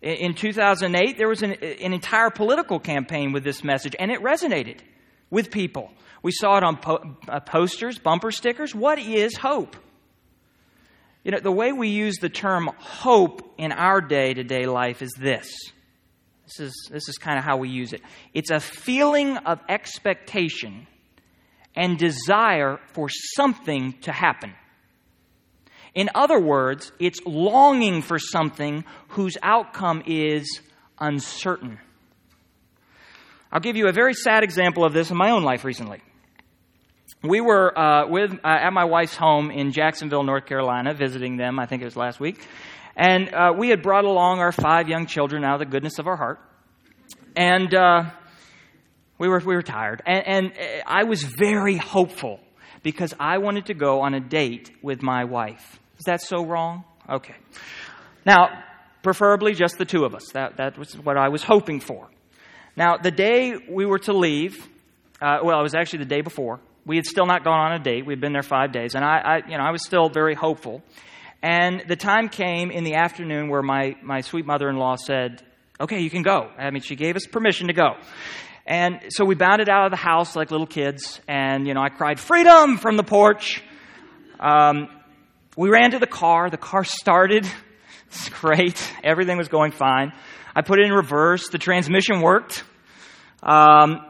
In 0.00 0.34
2008, 0.34 1.16
there 1.16 1.28
was 1.28 1.42
an, 1.42 1.52
an 1.52 1.92
entire 1.92 2.30
political 2.30 2.78
campaign 2.78 3.32
with 3.32 3.42
this 3.42 3.64
message, 3.64 3.96
and 3.98 4.10
it 4.10 4.20
resonated 4.20 4.78
with 5.30 5.50
people. 5.50 5.90
We 6.22 6.32
saw 6.32 6.56
it 6.56 6.64
on 6.64 6.76
po- 6.76 7.16
uh, 7.28 7.40
posters, 7.40 7.98
bumper 7.98 8.30
stickers. 8.30 8.74
What 8.74 8.98
is 8.98 9.36
hope? 9.36 9.76
You 11.24 11.32
know, 11.32 11.40
the 11.40 11.52
way 11.52 11.72
we 11.72 11.88
use 11.88 12.16
the 12.18 12.28
term 12.28 12.70
hope 12.78 13.54
in 13.58 13.72
our 13.72 14.00
day 14.00 14.34
to 14.34 14.44
day 14.44 14.66
life 14.66 15.02
is 15.02 15.12
this. 15.18 15.48
This 16.44 16.60
is, 16.60 16.88
this 16.90 17.08
is 17.08 17.18
kind 17.18 17.38
of 17.38 17.44
how 17.44 17.58
we 17.58 17.68
use 17.68 17.92
it. 17.92 18.00
It's 18.32 18.50
a 18.50 18.60
feeling 18.60 19.36
of 19.36 19.60
expectation 19.68 20.86
and 21.74 21.98
desire 21.98 22.78
for 22.92 23.08
something 23.08 23.94
to 24.02 24.12
happen. 24.12 24.54
In 25.94 26.10
other 26.14 26.40
words, 26.40 26.92
it's 26.98 27.20
longing 27.24 28.02
for 28.02 28.18
something 28.18 28.84
whose 29.08 29.36
outcome 29.42 30.02
is 30.06 30.60
uncertain. 30.98 31.78
I'll 33.50 33.60
give 33.60 33.76
you 33.76 33.88
a 33.88 33.92
very 33.92 34.14
sad 34.14 34.44
example 34.44 34.84
of 34.84 34.92
this 34.92 35.10
in 35.10 35.16
my 35.16 35.30
own 35.30 35.42
life 35.42 35.64
recently. 35.64 36.02
We 37.22 37.40
were 37.40 37.76
uh, 37.76 38.06
with 38.06 38.32
uh, 38.32 38.36
at 38.44 38.72
my 38.72 38.84
wife's 38.84 39.16
home 39.16 39.50
in 39.50 39.72
Jacksonville, 39.72 40.22
North 40.22 40.46
Carolina, 40.46 40.94
visiting 40.94 41.36
them. 41.36 41.58
I 41.58 41.66
think 41.66 41.82
it 41.82 41.86
was 41.86 41.96
last 41.96 42.20
week, 42.20 42.46
and 42.94 43.32
uh, 43.34 43.52
we 43.56 43.70
had 43.70 43.82
brought 43.82 44.04
along 44.04 44.38
our 44.38 44.52
five 44.52 44.88
young 44.88 45.06
children 45.06 45.42
out 45.42 45.54
of 45.54 45.58
the 45.60 45.66
goodness 45.66 45.98
of 45.98 46.06
our 46.06 46.16
heart, 46.16 46.38
and 47.34 47.74
uh, 47.74 48.10
we 49.18 49.28
were 49.28 49.40
we 49.40 49.54
were 49.54 49.62
tired, 49.62 50.02
and, 50.06 50.26
and 50.26 50.52
uh, 50.52 50.82
I 50.86 51.04
was 51.04 51.22
very 51.22 51.76
hopeful 51.76 52.40
because 52.82 53.14
I 53.18 53.38
wanted 53.38 53.66
to 53.66 53.74
go 53.74 54.00
on 54.00 54.14
a 54.14 54.20
date 54.20 54.70
with 54.82 55.02
my 55.02 55.24
wife. 55.24 55.78
Is 55.98 56.04
that 56.04 56.22
so 56.22 56.44
wrong? 56.44 56.84
Okay. 57.08 57.34
Now, 58.24 58.62
preferably 59.02 59.54
just 59.54 59.78
the 59.78 59.84
two 59.84 60.04
of 60.04 60.14
us. 60.14 60.30
That 60.34 60.56
that 60.58 60.78
was 60.78 60.94
what 60.94 61.16
I 61.16 61.28
was 61.28 61.42
hoping 61.42 61.80
for. 61.80 62.08
Now, 62.76 62.96
the 62.96 63.10
day 63.10 63.54
we 63.68 63.86
were 63.86 63.98
to 64.00 64.12
leave, 64.12 64.64
uh, 65.20 65.38
well, 65.42 65.58
it 65.58 65.62
was 65.62 65.74
actually 65.74 66.00
the 66.00 66.14
day 66.14 66.20
before. 66.20 66.60
We 66.86 66.96
had 66.96 67.06
still 67.06 67.26
not 67.26 67.42
gone 67.42 67.58
on 67.58 67.72
a 67.72 67.82
date. 67.82 68.06
We'd 68.06 68.20
been 68.20 68.32
there 68.32 68.42
five 68.42 68.72
days, 68.72 68.94
and 68.94 69.04
I, 69.04 69.18
I, 69.18 69.36
you 69.48 69.58
know, 69.58 69.64
I 69.64 69.72
was 69.72 69.84
still 69.84 70.08
very 70.08 70.34
hopeful. 70.34 70.82
And 71.42 71.82
the 71.86 71.96
time 71.96 72.28
came 72.28 72.70
in 72.70 72.84
the 72.84 72.94
afternoon 72.94 73.48
where 73.48 73.62
my, 73.62 73.96
my 74.02 74.22
sweet 74.22 74.46
mother-in-law 74.46 74.96
said, 74.96 75.42
"Okay, 75.80 76.00
you 76.00 76.10
can 76.10 76.22
go." 76.22 76.50
I 76.56 76.70
mean, 76.70 76.82
she 76.82 76.96
gave 76.96 77.16
us 77.16 77.26
permission 77.26 77.66
to 77.66 77.72
go. 77.72 77.96
And 78.68 79.00
so 79.08 79.24
we 79.24 79.34
bounded 79.34 79.70
out 79.70 79.86
of 79.86 79.90
the 79.90 79.96
house 79.96 80.36
like 80.36 80.50
little 80.50 80.66
kids, 80.66 81.22
and 81.26 81.66
you 81.66 81.72
know, 81.72 81.80
I 81.80 81.88
cried 81.88 82.20
"Freedom!" 82.20 82.76
from 82.76 82.98
the 82.98 83.02
porch. 83.02 83.64
Um, 84.38 84.88
we 85.56 85.70
ran 85.70 85.92
to 85.92 85.98
the 85.98 86.06
car. 86.06 86.50
The 86.50 86.58
car 86.58 86.84
started. 86.84 87.48
It's 88.10 88.30
great. 88.30 88.90
Everything 89.04 89.36
was 89.36 89.48
going 89.48 89.70
fine. 89.70 90.14
I 90.56 90.62
put 90.62 90.78
it 90.80 90.86
in 90.86 90.92
reverse. 90.92 91.50
The 91.50 91.58
transmission 91.58 92.22
worked. 92.22 92.64
Um, 93.42 94.00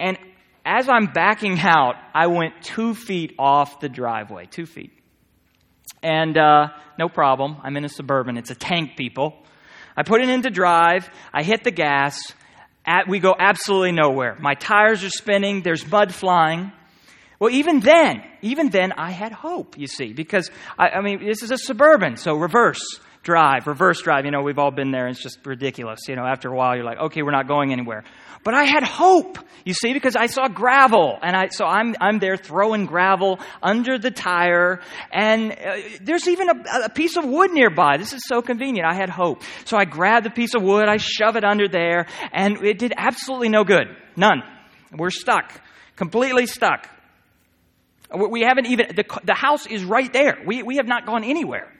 and 0.00 0.16
as 0.64 0.88
I'm 0.88 1.12
backing 1.12 1.58
out, 1.60 1.96
I 2.14 2.28
went 2.28 2.62
two 2.62 2.94
feet 2.94 3.34
off 3.38 3.80
the 3.80 3.90
driveway, 3.90 4.46
two 4.46 4.64
feet. 4.64 4.92
And 6.02 6.38
uh, 6.38 6.68
no 6.98 7.10
problem. 7.10 7.58
I'm 7.62 7.76
in 7.76 7.84
a 7.84 7.90
suburban. 7.90 8.38
It's 8.38 8.50
a 8.50 8.54
tank, 8.54 8.96
people. 8.96 9.36
I 9.94 10.04
put 10.04 10.22
it 10.22 10.30
into 10.30 10.48
drive. 10.48 11.10
I 11.30 11.42
hit 11.42 11.64
the 11.64 11.70
gas. 11.70 12.18
At, 12.86 13.08
we 13.08 13.18
go 13.18 13.34
absolutely 13.38 13.92
nowhere. 13.92 14.36
My 14.40 14.54
tires 14.54 15.02
are 15.04 15.10
spinning. 15.10 15.62
There's 15.62 15.86
mud 15.86 16.14
flying. 16.14 16.72
Well, 17.38 17.50
even 17.50 17.80
then, 17.80 18.22
even 18.42 18.70
then, 18.70 18.92
I 18.92 19.10
had 19.10 19.32
hope, 19.32 19.76
you 19.76 19.86
see, 19.86 20.12
because, 20.12 20.50
I, 20.78 20.90
I 20.90 21.00
mean, 21.00 21.24
this 21.24 21.42
is 21.42 21.50
a 21.50 21.58
suburban, 21.58 22.16
so 22.16 22.36
reverse 22.36 23.00
drive, 23.22 23.66
reverse 23.66 24.02
drive. 24.02 24.24
You 24.24 24.30
know, 24.30 24.42
we've 24.42 24.58
all 24.58 24.70
been 24.70 24.92
there. 24.92 25.08
It's 25.08 25.22
just 25.22 25.44
ridiculous. 25.44 26.00
You 26.08 26.14
know, 26.16 26.24
after 26.24 26.48
a 26.48 26.54
while, 26.54 26.76
you're 26.76 26.84
like, 26.84 26.98
okay, 26.98 27.22
we're 27.22 27.32
not 27.32 27.48
going 27.48 27.72
anywhere. 27.72 28.04
But 28.44 28.52
I 28.52 28.64
had 28.64 28.82
hope, 28.82 29.38
you 29.64 29.72
see, 29.72 29.94
because 29.94 30.16
I 30.16 30.26
saw 30.26 30.48
gravel, 30.48 31.18
and 31.22 31.34
I 31.34 31.48
so 31.48 31.64
I'm 31.64 31.96
I'm 31.98 32.18
there 32.18 32.36
throwing 32.36 32.84
gravel 32.84 33.40
under 33.62 33.98
the 33.98 34.10
tire, 34.10 34.82
and 35.10 35.52
uh, 35.52 35.76
there's 36.02 36.28
even 36.28 36.50
a, 36.50 36.84
a 36.84 36.88
piece 36.90 37.16
of 37.16 37.24
wood 37.24 37.52
nearby. 37.52 37.96
This 37.96 38.12
is 38.12 38.22
so 38.26 38.42
convenient. 38.42 38.86
I 38.86 38.94
had 38.94 39.08
hope, 39.08 39.42
so 39.64 39.78
I 39.78 39.86
grabbed 39.86 40.26
the 40.26 40.30
piece 40.30 40.54
of 40.54 40.62
wood, 40.62 40.88
I 40.88 40.98
shove 40.98 41.36
it 41.36 41.44
under 41.44 41.68
there, 41.68 42.06
and 42.32 42.62
it 42.62 42.78
did 42.78 42.92
absolutely 42.94 43.48
no 43.48 43.64
good, 43.64 43.86
none. 44.14 44.42
We're 44.92 45.08
stuck, 45.08 45.50
completely 45.96 46.46
stuck. 46.46 46.86
We 48.14 48.42
haven't 48.42 48.66
even 48.66 48.88
the 48.94 49.04
the 49.24 49.34
house 49.34 49.66
is 49.66 49.84
right 49.84 50.12
there. 50.12 50.38
We 50.46 50.62
we 50.62 50.76
have 50.76 50.86
not 50.86 51.06
gone 51.06 51.24
anywhere. 51.24 51.72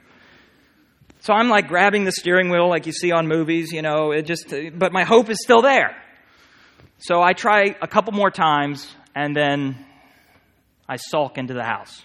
So 1.20 1.32
I'm 1.32 1.48
like 1.48 1.68
grabbing 1.68 2.04
the 2.04 2.12
steering 2.12 2.50
wheel 2.50 2.68
like 2.68 2.86
you 2.86 2.92
see 2.92 3.10
on 3.10 3.28
movies, 3.28 3.72
you 3.72 3.80
know, 3.80 4.10
it 4.10 4.26
just, 4.26 4.52
but 4.74 4.92
my 4.92 5.04
hope 5.04 5.30
is 5.30 5.38
still 5.42 5.62
there. 5.62 5.96
So 7.06 7.20
I 7.20 7.34
try 7.34 7.76
a 7.82 7.86
couple 7.86 8.14
more 8.14 8.30
times 8.30 8.90
and 9.14 9.36
then 9.36 9.76
I 10.88 10.96
sulk 10.96 11.36
into 11.36 11.52
the 11.52 11.62
house. 11.62 12.02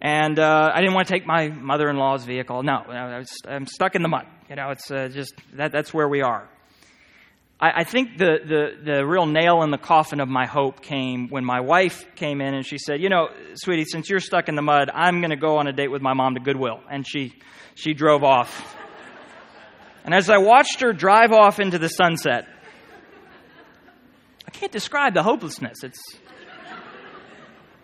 And 0.00 0.36
uh, 0.36 0.72
I 0.74 0.80
didn't 0.80 0.94
want 0.94 1.06
to 1.06 1.14
take 1.14 1.28
my 1.28 1.46
mother 1.46 1.88
in 1.88 1.96
law's 1.96 2.24
vehicle. 2.24 2.64
No, 2.64 2.82
I 2.88 3.22
am 3.46 3.68
stuck 3.68 3.94
in 3.94 4.02
the 4.02 4.08
mud. 4.08 4.26
You 4.50 4.56
know, 4.56 4.70
it's 4.70 4.90
uh, 4.90 5.10
just 5.12 5.34
that, 5.52 5.70
that's 5.70 5.94
where 5.94 6.08
we 6.08 6.22
are. 6.22 6.48
I, 7.60 7.82
I 7.82 7.84
think 7.84 8.18
the, 8.18 8.38
the, 8.44 8.84
the 8.84 9.06
real 9.06 9.26
nail 9.26 9.62
in 9.62 9.70
the 9.70 9.78
coffin 9.78 10.18
of 10.18 10.28
my 10.28 10.46
hope 10.46 10.82
came 10.82 11.28
when 11.28 11.44
my 11.44 11.60
wife 11.60 12.04
came 12.16 12.40
in 12.40 12.52
and 12.52 12.66
she 12.66 12.78
said, 12.78 13.00
You 13.00 13.10
know, 13.10 13.28
sweetie, 13.54 13.84
since 13.84 14.10
you're 14.10 14.18
stuck 14.18 14.48
in 14.48 14.56
the 14.56 14.62
mud, 14.62 14.90
I'm 14.92 15.20
going 15.20 15.30
to 15.30 15.36
go 15.36 15.58
on 15.58 15.68
a 15.68 15.72
date 15.72 15.92
with 15.92 16.02
my 16.02 16.14
mom 16.14 16.34
to 16.34 16.40
Goodwill. 16.40 16.80
And 16.90 17.06
she 17.06 17.32
she 17.76 17.94
drove 17.94 18.24
off. 18.24 18.76
And 20.04 20.12
as 20.12 20.30
I 20.30 20.38
watched 20.38 20.80
her 20.80 20.92
drive 20.92 21.30
off 21.30 21.60
into 21.60 21.78
the 21.78 21.88
sunset, 21.88 22.48
can't 24.54 24.72
describe 24.72 25.14
the 25.14 25.22
hopelessness. 25.22 25.82
It's, 25.82 26.00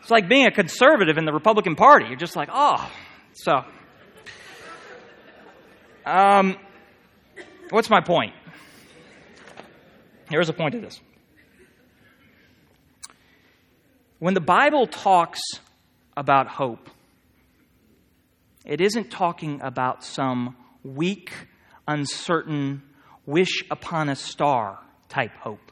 it's 0.00 0.10
like 0.10 0.28
being 0.28 0.46
a 0.46 0.50
conservative 0.50 1.18
in 1.18 1.24
the 1.24 1.32
Republican 1.32 1.76
Party. 1.76 2.06
You're 2.06 2.16
just 2.16 2.36
like, 2.36 2.48
oh. 2.52 2.90
So, 3.34 3.64
um, 6.06 6.56
what's 7.70 7.90
my 7.90 8.00
point? 8.00 8.34
Here's 10.28 10.48
a 10.48 10.52
point 10.52 10.74
to 10.74 10.80
this. 10.80 11.00
When 14.20 14.34
the 14.34 14.40
Bible 14.40 14.86
talks 14.86 15.40
about 16.16 16.46
hope, 16.46 16.88
it 18.64 18.80
isn't 18.80 19.10
talking 19.10 19.60
about 19.62 20.04
some 20.04 20.56
weak, 20.84 21.32
uncertain, 21.88 22.82
wish 23.26 23.64
upon 23.70 24.08
a 24.08 24.14
star 24.14 24.78
type 25.08 25.32
hope. 25.32 25.69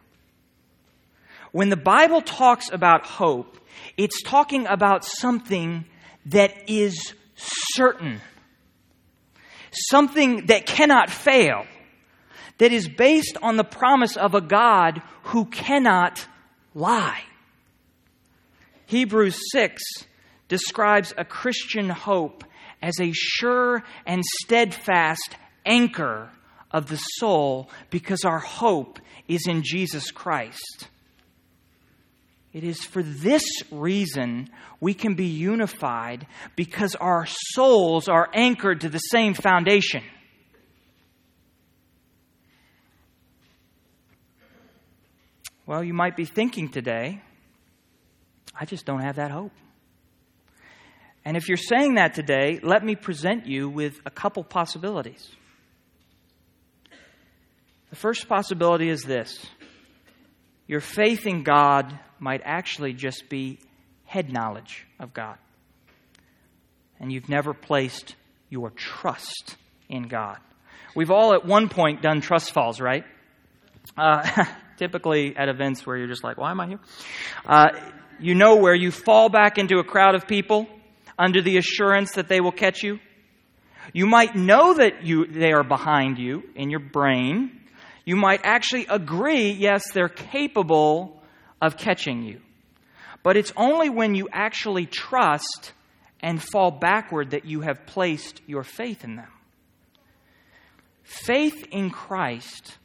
When 1.52 1.68
the 1.68 1.76
Bible 1.76 2.22
talks 2.22 2.70
about 2.70 3.04
hope, 3.04 3.56
it's 3.96 4.22
talking 4.22 4.66
about 4.66 5.04
something 5.04 5.84
that 6.26 6.68
is 6.68 7.14
certain, 7.36 8.20
something 9.70 10.46
that 10.46 10.66
cannot 10.66 11.10
fail, 11.10 11.66
that 12.58 12.72
is 12.72 12.88
based 12.88 13.36
on 13.42 13.56
the 13.56 13.64
promise 13.64 14.16
of 14.16 14.34
a 14.34 14.40
God 14.40 15.00
who 15.24 15.46
cannot 15.46 16.26
lie. 16.74 17.22
Hebrews 18.86 19.38
6 19.52 19.82
describes 20.48 21.12
a 21.16 21.24
Christian 21.24 21.90
hope 21.90 22.44
as 22.82 22.98
a 23.00 23.12
sure 23.12 23.82
and 24.06 24.24
steadfast 24.42 25.36
anchor 25.66 26.30
of 26.70 26.88
the 26.88 26.96
soul 26.96 27.70
because 27.90 28.24
our 28.24 28.38
hope 28.38 28.98
is 29.26 29.46
in 29.46 29.62
Jesus 29.62 30.10
Christ. 30.10 30.88
It 32.58 32.64
is 32.64 32.82
for 32.82 33.04
this 33.04 33.44
reason 33.70 34.50
we 34.80 34.92
can 34.92 35.14
be 35.14 35.26
unified 35.26 36.26
because 36.56 36.96
our 36.96 37.24
souls 37.24 38.08
are 38.08 38.28
anchored 38.34 38.80
to 38.80 38.88
the 38.88 38.98
same 38.98 39.34
foundation. 39.34 40.02
Well, 45.66 45.84
you 45.84 45.94
might 45.94 46.16
be 46.16 46.24
thinking 46.24 46.68
today, 46.68 47.22
I 48.58 48.64
just 48.64 48.84
don't 48.84 49.02
have 49.02 49.14
that 49.16 49.30
hope. 49.30 49.52
And 51.24 51.36
if 51.36 51.46
you're 51.46 51.56
saying 51.56 51.94
that 51.94 52.14
today, 52.14 52.58
let 52.60 52.84
me 52.84 52.96
present 52.96 53.46
you 53.46 53.68
with 53.68 54.00
a 54.04 54.10
couple 54.10 54.42
possibilities. 54.42 55.30
The 57.90 57.96
first 57.96 58.28
possibility 58.28 58.88
is 58.88 59.02
this 59.02 59.46
your 60.66 60.80
faith 60.80 61.24
in 61.24 61.44
God 61.44 61.96
might 62.18 62.42
actually 62.44 62.92
just 62.92 63.28
be 63.28 63.58
head 64.04 64.32
knowledge 64.32 64.86
of 64.98 65.12
God. 65.12 65.36
And 67.00 67.12
you've 67.12 67.28
never 67.28 67.54
placed 67.54 68.16
your 68.50 68.70
trust 68.70 69.56
in 69.88 70.08
God. 70.08 70.38
We've 70.94 71.10
all 71.10 71.34
at 71.34 71.44
one 71.44 71.68
point 71.68 72.02
done 72.02 72.20
trust 72.20 72.52
falls, 72.52 72.80
right? 72.80 73.04
Uh, 73.96 74.44
typically 74.78 75.36
at 75.36 75.48
events 75.48 75.86
where 75.86 75.96
you're 75.96 76.08
just 76.08 76.24
like, 76.24 76.38
why 76.38 76.50
am 76.50 76.60
I 76.60 76.66
here? 76.68 76.80
Uh, 77.46 77.68
you 78.20 78.34
know 78.34 78.56
where 78.56 78.74
you 78.74 78.90
fall 78.90 79.28
back 79.28 79.58
into 79.58 79.78
a 79.78 79.84
crowd 79.84 80.14
of 80.14 80.26
people 80.26 80.66
under 81.18 81.42
the 81.42 81.56
assurance 81.56 82.12
that 82.12 82.28
they 82.28 82.40
will 82.40 82.52
catch 82.52 82.82
you. 82.82 82.98
You 83.92 84.06
might 84.06 84.34
know 84.34 84.74
that 84.74 85.04
you, 85.04 85.26
they 85.26 85.52
are 85.52 85.64
behind 85.64 86.18
you 86.18 86.42
in 86.54 86.70
your 86.70 86.80
brain. 86.80 87.60
You 88.04 88.16
might 88.16 88.40
actually 88.44 88.86
agree, 88.88 89.50
yes, 89.50 89.90
they're 89.92 90.08
capable 90.08 91.17
of 91.60 91.76
catching 91.76 92.22
you. 92.22 92.40
But 93.22 93.36
it's 93.36 93.52
only 93.56 93.90
when 93.90 94.14
you 94.14 94.28
actually 94.32 94.86
trust 94.86 95.72
and 96.20 96.42
fall 96.42 96.70
backward 96.70 97.30
that 97.30 97.44
you 97.44 97.60
have 97.60 97.86
placed 97.86 98.40
your 98.46 98.62
faith 98.62 99.04
in 99.04 99.16
them. 99.16 99.30
Faith 101.02 101.66
in 101.70 101.90
Christ 101.90 102.76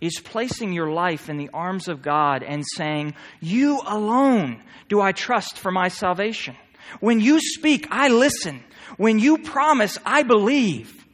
is 0.00 0.18
placing 0.18 0.72
your 0.72 0.90
life 0.90 1.28
in 1.28 1.36
the 1.36 1.50
arms 1.52 1.88
of 1.88 2.02
God 2.02 2.42
and 2.42 2.64
saying, 2.76 3.14
You 3.40 3.80
alone 3.86 4.62
do 4.88 5.00
I 5.00 5.12
trust 5.12 5.58
for 5.58 5.70
my 5.70 5.88
salvation. 5.88 6.56
When 7.00 7.20
you 7.20 7.40
speak, 7.40 7.86
I 7.90 8.08
listen. 8.08 8.62
When 8.96 9.18
you 9.18 9.38
promise, 9.38 9.98
I 10.04 10.22
believe. 10.22 11.04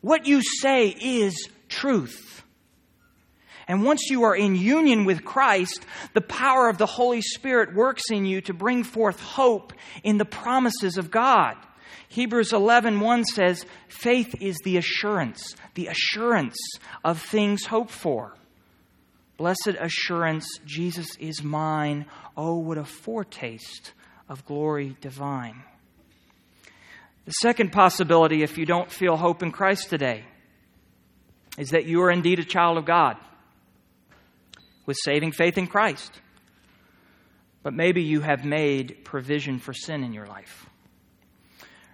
What 0.00 0.26
you 0.26 0.42
say 0.42 0.88
is 0.88 1.48
truth. 1.68 2.42
And 3.70 3.84
once 3.84 4.10
you 4.10 4.24
are 4.24 4.34
in 4.34 4.56
union 4.56 5.04
with 5.04 5.24
Christ, 5.24 5.86
the 6.12 6.20
power 6.20 6.68
of 6.68 6.76
the 6.76 6.86
Holy 6.86 7.22
Spirit 7.22 7.72
works 7.72 8.10
in 8.10 8.26
you 8.26 8.40
to 8.40 8.52
bring 8.52 8.82
forth 8.82 9.20
hope 9.20 9.72
in 10.02 10.18
the 10.18 10.24
promises 10.24 10.98
of 10.98 11.12
God. 11.12 11.56
Hebrews 12.08 12.52
11:1 12.52 13.24
says, 13.24 13.64
"Faith 13.86 14.34
is 14.40 14.56
the 14.64 14.76
assurance, 14.76 15.54
the 15.74 15.86
assurance 15.86 16.58
of 17.04 17.22
things 17.22 17.66
hoped 17.66 17.92
for." 17.92 18.34
Blessed 19.36 19.76
assurance, 19.78 20.48
Jesus 20.64 21.16
is 21.18 21.44
mine. 21.44 22.06
Oh, 22.36 22.56
what 22.56 22.76
a 22.76 22.84
foretaste 22.84 23.92
of 24.28 24.44
glory 24.46 24.96
divine. 25.00 25.62
The 27.24 27.34
second 27.40 27.70
possibility, 27.70 28.42
if 28.42 28.58
you 28.58 28.66
don't 28.66 28.90
feel 28.90 29.16
hope 29.16 29.44
in 29.44 29.52
Christ 29.52 29.90
today, 29.90 30.24
is 31.56 31.70
that 31.70 31.86
you 31.86 32.02
are 32.02 32.10
indeed 32.10 32.40
a 32.40 32.44
child 32.44 32.76
of 32.76 32.84
God 32.84 33.16
with 34.86 34.96
saving 35.02 35.32
faith 35.32 35.58
in 35.58 35.66
Christ. 35.66 36.12
But 37.62 37.74
maybe 37.74 38.02
you 38.02 38.20
have 38.20 38.44
made 38.44 39.04
provision 39.04 39.58
for 39.58 39.72
sin 39.72 40.02
in 40.02 40.12
your 40.12 40.26
life. 40.26 40.66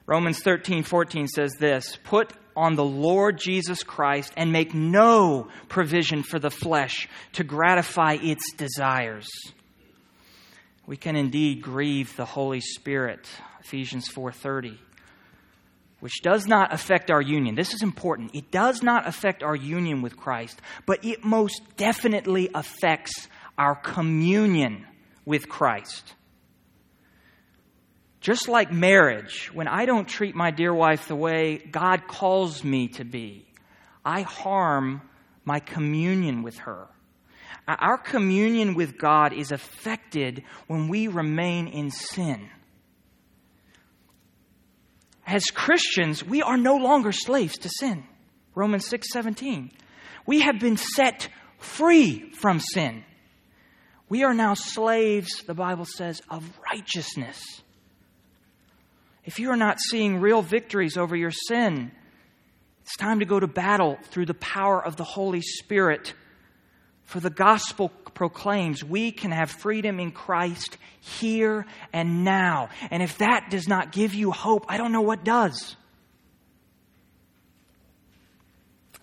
Romans 0.06 0.40
13, 0.40 0.84
14 0.84 1.26
says 1.26 1.52
this 1.58 1.98
Put 2.04 2.32
on 2.56 2.76
the 2.76 2.84
Lord 2.84 3.38
Jesus 3.38 3.82
Christ 3.82 4.32
and 4.36 4.52
make 4.52 4.72
no 4.72 5.48
provision 5.68 6.22
for 6.22 6.38
the 6.38 6.50
flesh 6.50 7.08
to 7.32 7.44
gratify 7.44 8.16
its 8.22 8.52
desires. 8.52 9.28
We 10.86 10.96
can 10.96 11.16
indeed 11.16 11.62
grieve 11.62 12.16
the 12.16 12.24
Holy 12.24 12.60
Spirit, 12.60 13.28
Ephesians 13.60 14.08
4:30, 14.08 14.78
which 16.00 16.22
does 16.22 16.46
not 16.46 16.72
affect 16.72 17.10
our 17.10 17.22
union. 17.22 17.54
This 17.54 17.74
is 17.74 17.82
important. 17.82 18.34
It 18.34 18.50
does 18.50 18.82
not 18.82 19.06
affect 19.06 19.42
our 19.42 19.56
union 19.56 20.02
with 20.02 20.16
Christ, 20.16 20.60
but 20.84 21.04
it 21.04 21.24
most 21.24 21.62
definitely 21.76 22.50
affects 22.54 23.28
our 23.56 23.74
communion 23.74 24.86
with 25.24 25.48
Christ. 25.48 26.14
Just 28.20 28.48
like 28.48 28.72
marriage, 28.72 29.50
when 29.54 29.68
I 29.68 29.86
don't 29.86 30.08
treat 30.08 30.34
my 30.34 30.50
dear 30.50 30.74
wife 30.74 31.08
the 31.08 31.16
way 31.16 31.58
God 31.58 32.08
calls 32.08 32.64
me 32.64 32.88
to 32.88 33.04
be, 33.04 33.46
I 34.04 34.22
harm 34.22 35.02
my 35.44 35.60
communion 35.60 36.42
with 36.42 36.58
her. 36.58 36.88
Our 37.68 37.98
communion 37.98 38.74
with 38.74 38.98
God 38.98 39.32
is 39.32 39.50
affected 39.50 40.44
when 40.66 40.88
we 40.88 41.08
remain 41.08 41.66
in 41.66 41.90
sin. 41.90 42.48
As 45.26 45.44
Christians, 45.46 46.24
we 46.24 46.40
are 46.42 46.56
no 46.56 46.76
longer 46.76 47.10
slaves 47.10 47.58
to 47.58 47.68
sin. 47.68 48.04
Romans 48.54 48.88
6:17. 48.88 49.72
We 50.24 50.40
have 50.40 50.60
been 50.60 50.76
set 50.76 51.28
free 51.58 52.30
from 52.30 52.60
sin. 52.60 53.04
We 54.08 54.22
are 54.22 54.34
now 54.34 54.54
slaves, 54.54 55.42
the 55.42 55.54
Bible 55.54 55.84
says, 55.84 56.22
of 56.30 56.44
righteousness. 56.72 57.42
If 59.24 59.40
you 59.40 59.50
are 59.50 59.56
not 59.56 59.78
seeing 59.80 60.20
real 60.20 60.42
victories 60.42 60.96
over 60.96 61.16
your 61.16 61.32
sin, 61.32 61.90
it's 62.82 62.96
time 62.96 63.18
to 63.18 63.24
go 63.24 63.40
to 63.40 63.48
battle 63.48 63.98
through 64.04 64.26
the 64.26 64.34
power 64.34 64.84
of 64.84 64.94
the 64.94 65.02
Holy 65.02 65.40
Spirit. 65.40 66.14
For 67.06 67.20
the 67.20 67.30
gospel 67.30 67.88
proclaims 67.88 68.82
we 68.84 69.12
can 69.12 69.30
have 69.30 69.50
freedom 69.50 70.00
in 70.00 70.10
Christ 70.10 70.76
here 71.00 71.64
and 71.92 72.24
now. 72.24 72.68
And 72.90 73.02
if 73.02 73.18
that 73.18 73.48
does 73.48 73.68
not 73.68 73.92
give 73.92 74.12
you 74.12 74.32
hope, 74.32 74.66
I 74.68 74.76
don't 74.76 74.92
know 74.92 75.02
what 75.02 75.24
does. 75.24 75.76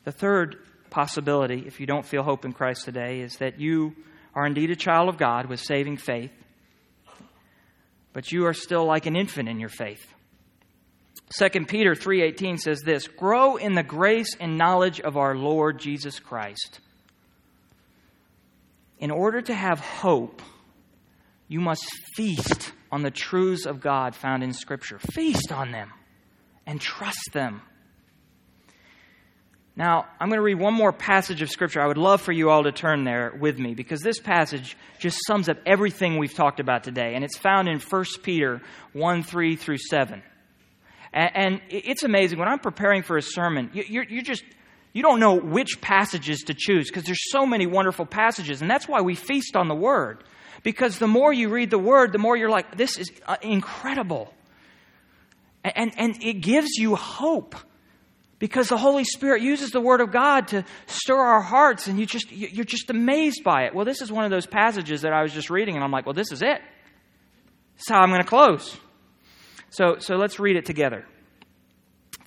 The 0.04 0.12
third 0.12 0.58
possibility, 0.90 1.64
if 1.66 1.80
you 1.80 1.86
don't 1.86 2.06
feel 2.06 2.24
hope 2.24 2.44
in 2.44 2.52
Christ 2.52 2.84
today, 2.84 3.22
is 3.22 3.38
that 3.38 3.60
you 3.60 3.96
are 4.36 4.46
indeed 4.46 4.70
a 4.70 4.76
child 4.76 5.08
of 5.08 5.18
God 5.18 5.46
with 5.46 5.62
saving 5.62 5.98
faith, 5.98 6.32
but 8.12 8.32
you 8.32 8.46
are 8.46 8.54
still 8.54 8.86
like 8.86 9.06
an 9.06 9.16
infant 9.16 9.48
in 9.48 9.62
your 9.62 9.70
faith. 9.70 10.14
2 11.40 11.68
Peter 11.68 11.96
3:18 11.96 12.58
says 12.58 12.82
this, 12.82 13.08
"Grow 13.08 13.56
in 13.56 13.74
the 13.74 13.82
grace 13.82 14.36
and 14.40 14.58
knowledge 14.58 15.00
of 15.00 15.16
our 15.16 15.36
Lord 15.36 15.80
Jesus 15.80 16.20
Christ." 16.20 16.82
In 19.04 19.12
order 19.12 19.42
to 19.42 19.54
have 19.54 19.82
hope, 19.82 20.42
you 21.50 21.60
must 21.60 21.84
feast 22.16 22.72
on 22.90 23.02
the 23.02 23.12
truths 23.12 23.66
of 23.66 23.82
God 23.82 24.16
found 24.16 24.44
in 24.44 24.54
scripture. 24.54 24.98
Feast 24.98 25.52
on 25.52 25.74
them 25.74 25.92
and 26.66 26.80
trust 26.80 27.34
them. 27.34 27.62
Now, 29.76 30.06
I'm 30.22 30.30
going 30.30 30.38
to 30.38 30.44
read 30.44 30.58
one 30.58 30.74
more 30.74 30.94
passage 30.94 31.42
of 31.42 31.50
Scripture. 31.50 31.82
I 31.82 31.88
would 31.88 31.98
love 31.98 32.22
for 32.22 32.32
you 32.32 32.50
all 32.50 32.64
to 32.64 32.72
turn 32.72 33.04
there 33.04 33.36
with 33.38 33.60
me 33.60 33.74
because 33.74 34.00
this 34.00 34.22
passage 34.22 34.78
just 35.00 35.18
sums 35.28 35.50
up 35.50 35.58
everything 35.66 36.18
we've 36.18 36.34
talked 36.34 36.62
about 36.62 36.86
today. 36.86 37.16
And 37.16 37.26
it's 37.26 37.38
found 37.38 37.68
in 37.68 37.80
1 37.80 38.06
Peter 38.22 38.62
1 38.94 39.24
3 39.24 39.56
through 39.58 39.80
7. 39.80 40.24
And, 41.12 41.60
it's 41.70 42.04
amazing. 42.04 42.40
When 42.40 42.48
I'm 42.48 42.60
preparing 42.60 43.04
for 43.04 43.18
a 43.18 43.22
sermon, 43.22 43.70
you're, 43.74 44.06
just, 44.22 44.44
you 44.94 45.02
don't 45.02 45.20
know 45.20 45.34
which 45.36 45.82
passages 45.82 46.42
to 46.44 46.54
choose 46.54 46.88
because 46.88 47.04
there's 47.04 47.32
so 47.32 47.46
many 47.46 47.66
wonderful 47.66 48.06
passages. 48.06 48.62
And 48.62 48.70
that's 48.70 48.88
why 48.88 49.02
we 49.02 49.16
feast 49.16 49.56
on 49.56 49.68
the 49.68 49.76
Word. 49.76 50.24
Because 50.62 51.00
the 51.00 51.08
more 51.08 51.34
you 51.34 51.50
read 51.50 51.72
the 51.72 51.80
Word, 51.80 52.12
the 52.14 52.20
more 52.20 52.38
you're 52.38 52.50
like, 52.50 52.78
this 52.78 52.98
is 52.98 53.12
uh, 53.26 53.36
incredible. 53.42 54.32
And, 55.64 55.94
and 55.98 56.24
it 56.24 56.42
gives 56.42 56.78
you 56.78 56.96
hope 56.96 57.56
because 58.38 58.70
the 58.70 58.78
Holy 58.78 59.04
Spirit 59.04 59.42
uses 59.42 59.72
the 59.72 59.82
Word 59.82 60.00
of 60.00 60.12
God 60.12 60.50
to 60.50 60.64
stir 60.86 61.18
our 61.18 61.42
hearts, 61.42 61.88
and 61.88 61.98
you 62.00 62.06
just, 62.06 62.32
you're 62.32 62.66
just 62.66 62.90
amazed 62.90 63.44
by 63.44 63.64
it. 63.64 63.74
Well, 63.74 63.86
this 63.86 64.02
is 64.02 64.12
one 64.12 64.26
of 64.26 64.32
those 64.32 64.46
passages 64.46 65.02
that 65.02 65.14
I 65.14 65.24
was 65.24 65.34
just 65.34 65.50
reading, 65.50 65.76
and 65.76 65.84
I'm 65.84 65.92
like, 65.92 66.06
well, 66.06 66.14
this 66.14 66.32
is 66.32 66.42
it. 66.42 66.62
This 67.76 67.84
is 67.84 67.90
how 67.90 68.02
I'm 68.02 68.10
going 68.10 68.22
to 68.22 68.28
close. 68.28 68.78
So, 69.70 69.98
so 70.00 70.18
let's 70.18 70.40
read 70.40 70.58
it 70.58 70.66
together. 70.66 71.06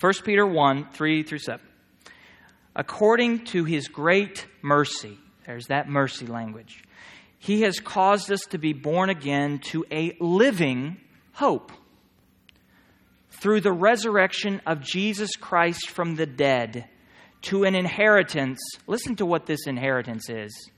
1 0.01 0.13
Peter 0.25 0.47
1 0.47 0.89
3 0.93 1.23
through 1.23 1.39
7. 1.39 1.61
According 2.79 3.47
to 3.47 3.65
his 3.65 3.89
great 3.89 4.47
mercy, 4.61 5.19
there's 5.47 5.69
that 5.69 5.89
mercy 5.89 6.27
language, 6.27 6.83
he 7.39 7.63
has 7.63 7.81
caused 7.81 8.31
us 8.31 8.43
to 8.51 8.59
be 8.59 8.75
born 8.75 9.09
again 9.09 9.61
to 9.71 9.87
a 9.91 10.15
living 10.21 10.99
hope 11.33 11.73
through 13.31 13.63
the 13.63 13.73
resurrection 13.73 14.61
of 14.67 14.83
Jesus 14.83 15.37
Christ 15.37 15.89
from 15.89 16.17
the 16.17 16.27
dead 16.27 16.87
to 17.43 17.65
an 17.65 17.75
inheritance. 17.75 18.59
Listen 18.87 19.17
to 19.17 19.27
what 19.27 19.47
this 19.47 19.67
inheritance 19.67 20.29
is. 20.29 20.71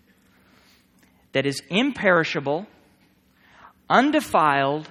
That 1.32 1.46
is 1.46 1.60
imperishable, 1.68 2.66
undefiled, 3.90 4.88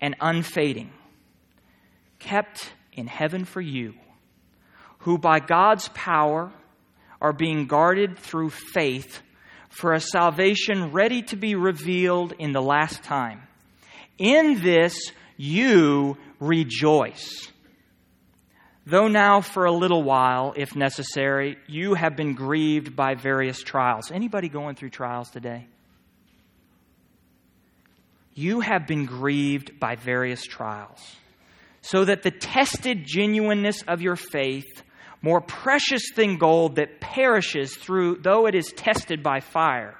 and 0.00 0.14
unfading, 0.20 0.92
kept 2.20 2.72
in 2.92 3.08
heaven 3.08 3.44
for 3.44 3.60
you, 3.60 3.94
who 5.02 5.18
by 5.18 5.38
God's 5.38 5.88
power 5.94 6.52
are 7.20 7.32
being 7.32 7.66
guarded 7.66 8.18
through 8.18 8.50
faith 8.50 9.22
for 9.68 9.92
a 9.92 10.00
salvation 10.00 10.90
ready 10.92 11.22
to 11.22 11.36
be 11.36 11.54
revealed 11.54 12.32
in 12.38 12.52
the 12.52 12.60
last 12.60 13.02
time. 13.04 13.42
In 14.18 14.60
this 14.62 15.12
you 15.36 16.16
rejoice. 16.40 17.48
Though 18.84 19.08
now 19.08 19.40
for 19.40 19.64
a 19.64 19.72
little 19.72 20.02
while, 20.02 20.54
if 20.56 20.74
necessary, 20.74 21.56
you 21.68 21.94
have 21.94 22.16
been 22.16 22.34
grieved 22.34 22.96
by 22.96 23.14
various 23.14 23.62
trials. 23.62 24.10
Anybody 24.10 24.48
going 24.48 24.74
through 24.74 24.90
trials 24.90 25.30
today? 25.30 25.66
you 28.34 28.60
have 28.60 28.86
been 28.86 29.06
grieved 29.06 29.78
by 29.78 29.96
various 29.96 30.42
trials, 30.42 31.00
so 31.82 32.04
that 32.04 32.22
the 32.22 32.30
tested 32.30 33.04
genuineness 33.04 33.82
of 33.82 34.00
your 34.00 34.16
faith, 34.16 34.82
more 35.22 35.40
precious 35.40 36.02
than 36.16 36.36
gold 36.36 36.76
that 36.76 37.00
perishes 37.00 37.74
through 37.76 38.16
though 38.16 38.46
it 38.46 38.54
is 38.54 38.72
tested 38.72 39.22
by 39.22 39.40
fire, 39.40 39.96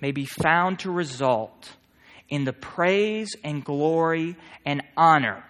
may 0.00 0.10
be 0.10 0.24
found 0.24 0.80
to 0.80 0.90
result 0.90 1.70
in 2.28 2.44
the 2.44 2.52
praise 2.52 3.36
and 3.44 3.64
glory 3.64 4.36
and 4.64 4.82
honor 4.96 5.44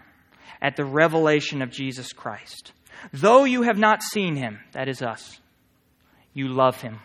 at 0.61 0.77
the 0.77 0.85
revelation 0.85 1.63
of 1.63 1.71
Jesus 1.71 2.13
Christ. 2.13 2.73
Though 3.13 3.45
you 3.45 3.63
have 3.63 3.79
not 3.79 4.03
seen 4.03 4.37
him, 4.37 4.61
that 4.73 4.89
is 4.89 5.01
us, 5.01 5.41
you 6.35 6.49
love 6.49 6.81
him. 6.81 6.99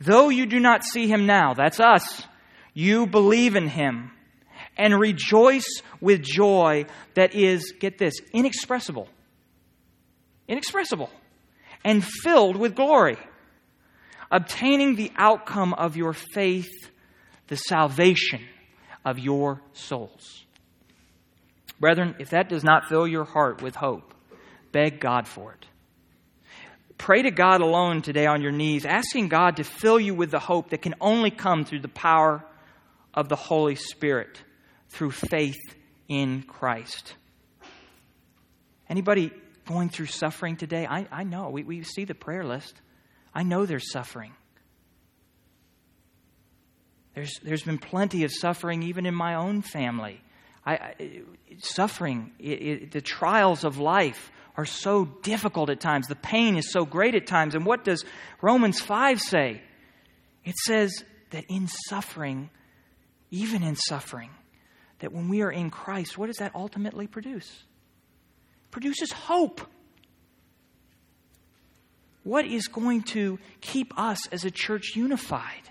Though 0.00 0.28
you 0.28 0.46
do 0.46 0.60
not 0.60 0.84
see 0.84 1.08
him 1.08 1.26
now, 1.26 1.54
that's 1.54 1.80
us, 1.80 2.26
you 2.72 3.06
believe 3.06 3.56
in 3.56 3.68
him 3.68 4.10
and 4.76 4.98
rejoice 4.98 5.82
with 6.00 6.22
joy 6.22 6.86
that 7.14 7.34
is, 7.34 7.72
get 7.78 7.98
this, 7.98 8.14
inexpressible. 8.32 9.08
Inexpressible. 10.48 11.10
And 11.84 12.04
filled 12.04 12.56
with 12.56 12.74
glory, 12.74 13.18
obtaining 14.30 14.96
the 14.96 15.12
outcome 15.16 15.74
of 15.74 15.96
your 15.96 16.14
faith, 16.14 16.70
the 17.48 17.56
salvation 17.56 18.40
of 19.04 19.18
your 19.18 19.60
souls. 19.74 20.44
Brethren, 21.78 22.14
if 22.18 22.30
that 22.30 22.48
does 22.48 22.64
not 22.64 22.88
fill 22.88 23.06
your 23.06 23.24
heart 23.24 23.60
with 23.60 23.74
hope, 23.74 24.14
beg 24.72 24.98
God 24.98 25.28
for 25.28 25.52
it. 25.52 25.66
Pray 26.96 27.22
to 27.22 27.30
God 27.30 27.60
alone 27.60 28.00
today 28.00 28.24
on 28.26 28.40
your 28.40 28.52
knees, 28.52 28.86
asking 28.86 29.28
God 29.28 29.56
to 29.56 29.64
fill 29.64 30.00
you 30.00 30.14
with 30.14 30.30
the 30.30 30.38
hope 30.38 30.70
that 30.70 30.80
can 30.80 30.94
only 31.00 31.30
come 31.30 31.64
through 31.64 31.80
the 31.80 31.88
power 31.88 32.42
of 33.12 33.28
the 33.28 33.36
Holy 33.36 33.74
Spirit 33.74 34.42
through 34.88 35.10
faith 35.10 35.60
in 36.08 36.42
Christ. 36.42 37.14
Anybody 38.88 39.32
going 39.66 39.88
through 39.88 40.06
suffering 40.06 40.56
today? 40.56 40.86
I, 40.86 41.06
I 41.10 41.24
know. 41.24 41.50
We, 41.50 41.64
we 41.64 41.82
see 41.82 42.04
the 42.04 42.14
prayer 42.14 42.44
list. 42.44 42.80
I 43.34 43.42
know 43.42 43.66
there's 43.66 43.90
suffering. 43.90 44.32
There's, 47.14 47.38
there's 47.42 47.62
been 47.62 47.78
plenty 47.78 48.24
of 48.24 48.32
suffering 48.32 48.82
even 48.82 49.06
in 49.06 49.14
my 49.14 49.34
own 49.36 49.62
family. 49.62 50.20
I, 50.66 50.74
I 50.74 51.22
suffering, 51.58 52.32
it, 52.38 52.62
it, 52.62 52.90
the 52.92 53.00
trials 53.00 53.64
of 53.64 53.78
life 53.78 54.30
are 54.56 54.66
so 54.66 55.04
difficult 55.04 55.70
at 55.70 55.80
times. 55.80 56.06
The 56.06 56.16
pain 56.16 56.56
is 56.56 56.70
so 56.70 56.84
great 56.84 57.14
at 57.14 57.26
times. 57.26 57.54
And 57.54 57.66
what 57.66 57.84
does 57.84 58.04
Romans 58.40 58.80
5 58.80 59.20
say? 59.20 59.62
It 60.44 60.54
says 60.64 61.04
that 61.30 61.44
in 61.48 61.68
suffering, 61.88 62.50
even 63.30 63.62
in 63.62 63.76
suffering, 63.76 64.30
that 65.00 65.12
when 65.12 65.28
we 65.28 65.42
are 65.42 65.50
in 65.50 65.70
Christ, 65.70 66.16
what 66.16 66.26
does 66.26 66.36
that 66.36 66.52
ultimately 66.54 67.06
produce? 67.06 67.64
Produces 68.74 69.12
hope. 69.12 69.60
What 72.24 72.44
is 72.44 72.66
going 72.66 73.04
to 73.12 73.38
keep 73.60 73.96
us 73.96 74.26
as 74.32 74.44
a 74.44 74.50
church 74.50 74.96
unified? 74.96 75.62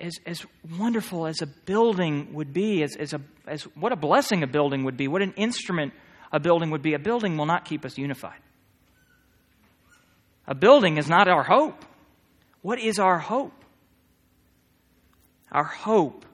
As, 0.00 0.18
as 0.26 0.44
wonderful 0.76 1.28
as 1.28 1.42
a 1.42 1.46
building 1.46 2.34
would 2.34 2.52
be, 2.52 2.82
as, 2.82 2.96
as, 2.96 3.12
a, 3.12 3.20
as 3.46 3.62
what 3.76 3.92
a 3.92 3.96
blessing 3.96 4.42
a 4.42 4.48
building 4.48 4.82
would 4.82 4.96
be, 4.96 5.06
what 5.06 5.22
an 5.22 5.32
instrument 5.36 5.92
a 6.32 6.40
building 6.40 6.70
would 6.70 6.82
be, 6.82 6.94
a 6.94 6.98
building 6.98 7.36
will 7.36 7.46
not 7.46 7.64
keep 7.64 7.84
us 7.84 7.96
unified. 7.96 8.40
A 10.48 10.56
building 10.56 10.96
is 10.96 11.08
not 11.08 11.28
our 11.28 11.44
hope. 11.44 11.84
What 12.62 12.80
is 12.80 12.98
our 12.98 13.20
hope? 13.20 13.54
Our 15.52 15.62
hope 15.62 16.26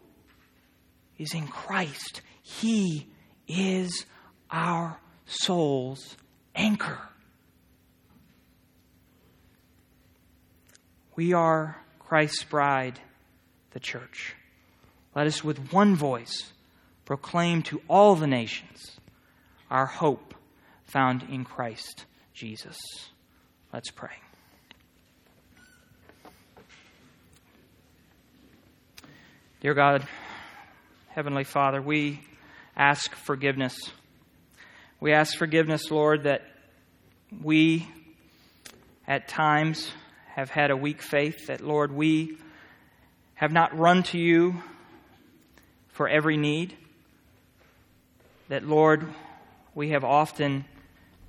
is 1.18 1.34
in 1.34 1.46
Christ. 1.46 2.22
He 2.42 3.09
is 3.50 4.06
our 4.50 4.98
soul's 5.26 6.16
anchor. 6.54 6.98
We 11.16 11.32
are 11.32 11.82
Christ's 11.98 12.44
bride, 12.44 13.00
the 13.72 13.80
church. 13.80 14.34
Let 15.14 15.26
us 15.26 15.42
with 15.42 15.72
one 15.72 15.96
voice 15.96 16.52
proclaim 17.04 17.62
to 17.62 17.82
all 17.88 18.14
the 18.14 18.26
nations 18.26 18.96
our 19.70 19.86
hope 19.86 20.34
found 20.84 21.24
in 21.24 21.44
Christ 21.44 22.06
Jesus. 22.32 22.78
Let's 23.72 23.90
pray. 23.90 24.10
Dear 29.60 29.74
God, 29.74 30.06
Heavenly 31.08 31.44
Father, 31.44 31.82
we 31.82 32.20
ask 32.76 33.14
forgiveness. 33.14 33.90
We 35.00 35.12
ask 35.12 35.37
forgiveness, 35.37 35.90
Lord, 35.90 36.24
that 36.24 36.42
we 37.42 37.88
at 39.06 39.28
times 39.28 39.90
have 40.35 40.50
had 40.50 40.70
a 40.70 40.76
weak 40.76 41.02
faith, 41.02 41.46
that, 41.46 41.61
Lord, 41.61 41.92
we 41.92 42.37
have 43.35 43.52
not 43.52 43.76
run 43.78 44.02
to 44.04 44.18
you 44.18 44.62
for 45.88 46.09
every 46.09 46.37
need, 46.37 46.76
that, 48.48 48.66
Lord, 48.66 49.06
we 49.74 49.90
have 49.90 50.04
often 50.04 50.64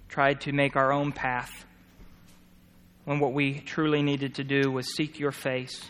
tried 0.10 0.42
to 0.42 0.52
make 0.52 0.76
our 0.76 0.92
own 0.92 1.12
path 1.12 1.66
when 3.06 3.20
what 3.20 3.34
we 3.34 3.60
truly 3.60 4.02
needed 4.02 4.36
to 4.36 4.44
do 4.44 4.72
was 4.72 4.96
seek 4.96 5.20
your 5.20 5.32
face, 5.32 5.84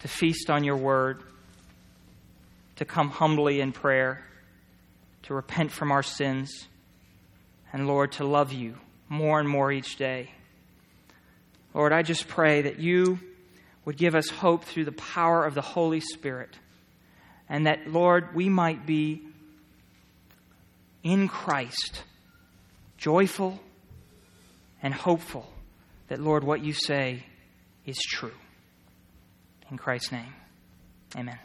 to 0.00 0.08
feast 0.08 0.50
on 0.50 0.64
your 0.64 0.76
word 0.76 1.22
to 2.76 2.84
come 2.84 3.10
humbly 3.10 3.60
in 3.60 3.72
prayer, 3.72 4.24
to 5.24 5.34
repent 5.34 5.72
from 5.72 5.92
our 5.92 6.02
sins, 6.02 6.66
and 7.72 7.86
Lord, 7.86 8.12
to 8.12 8.24
love 8.24 8.52
you 8.52 8.76
more 9.08 9.38
and 9.40 9.48
more 9.48 9.70
each 9.70 9.96
day. 9.96 10.30
Lord, 11.74 11.92
I 11.92 12.02
just 12.02 12.28
pray 12.28 12.62
that 12.62 12.78
you 12.78 13.18
would 13.84 13.96
give 13.96 14.14
us 14.14 14.28
hope 14.28 14.64
through 14.64 14.84
the 14.84 14.92
power 14.92 15.44
of 15.44 15.54
the 15.54 15.62
Holy 15.62 16.00
Spirit, 16.00 16.58
and 17.48 17.66
that, 17.66 17.88
Lord, 17.88 18.34
we 18.34 18.48
might 18.48 18.86
be 18.86 19.22
in 21.02 21.28
Christ, 21.28 22.02
joyful 22.96 23.60
and 24.82 24.94
hopeful 24.94 25.48
that, 26.08 26.20
Lord, 26.20 26.44
what 26.44 26.64
you 26.64 26.72
say 26.72 27.24
is 27.86 27.98
true. 27.98 28.34
In 29.70 29.78
Christ's 29.78 30.12
name, 30.12 30.34
amen. 31.16 31.38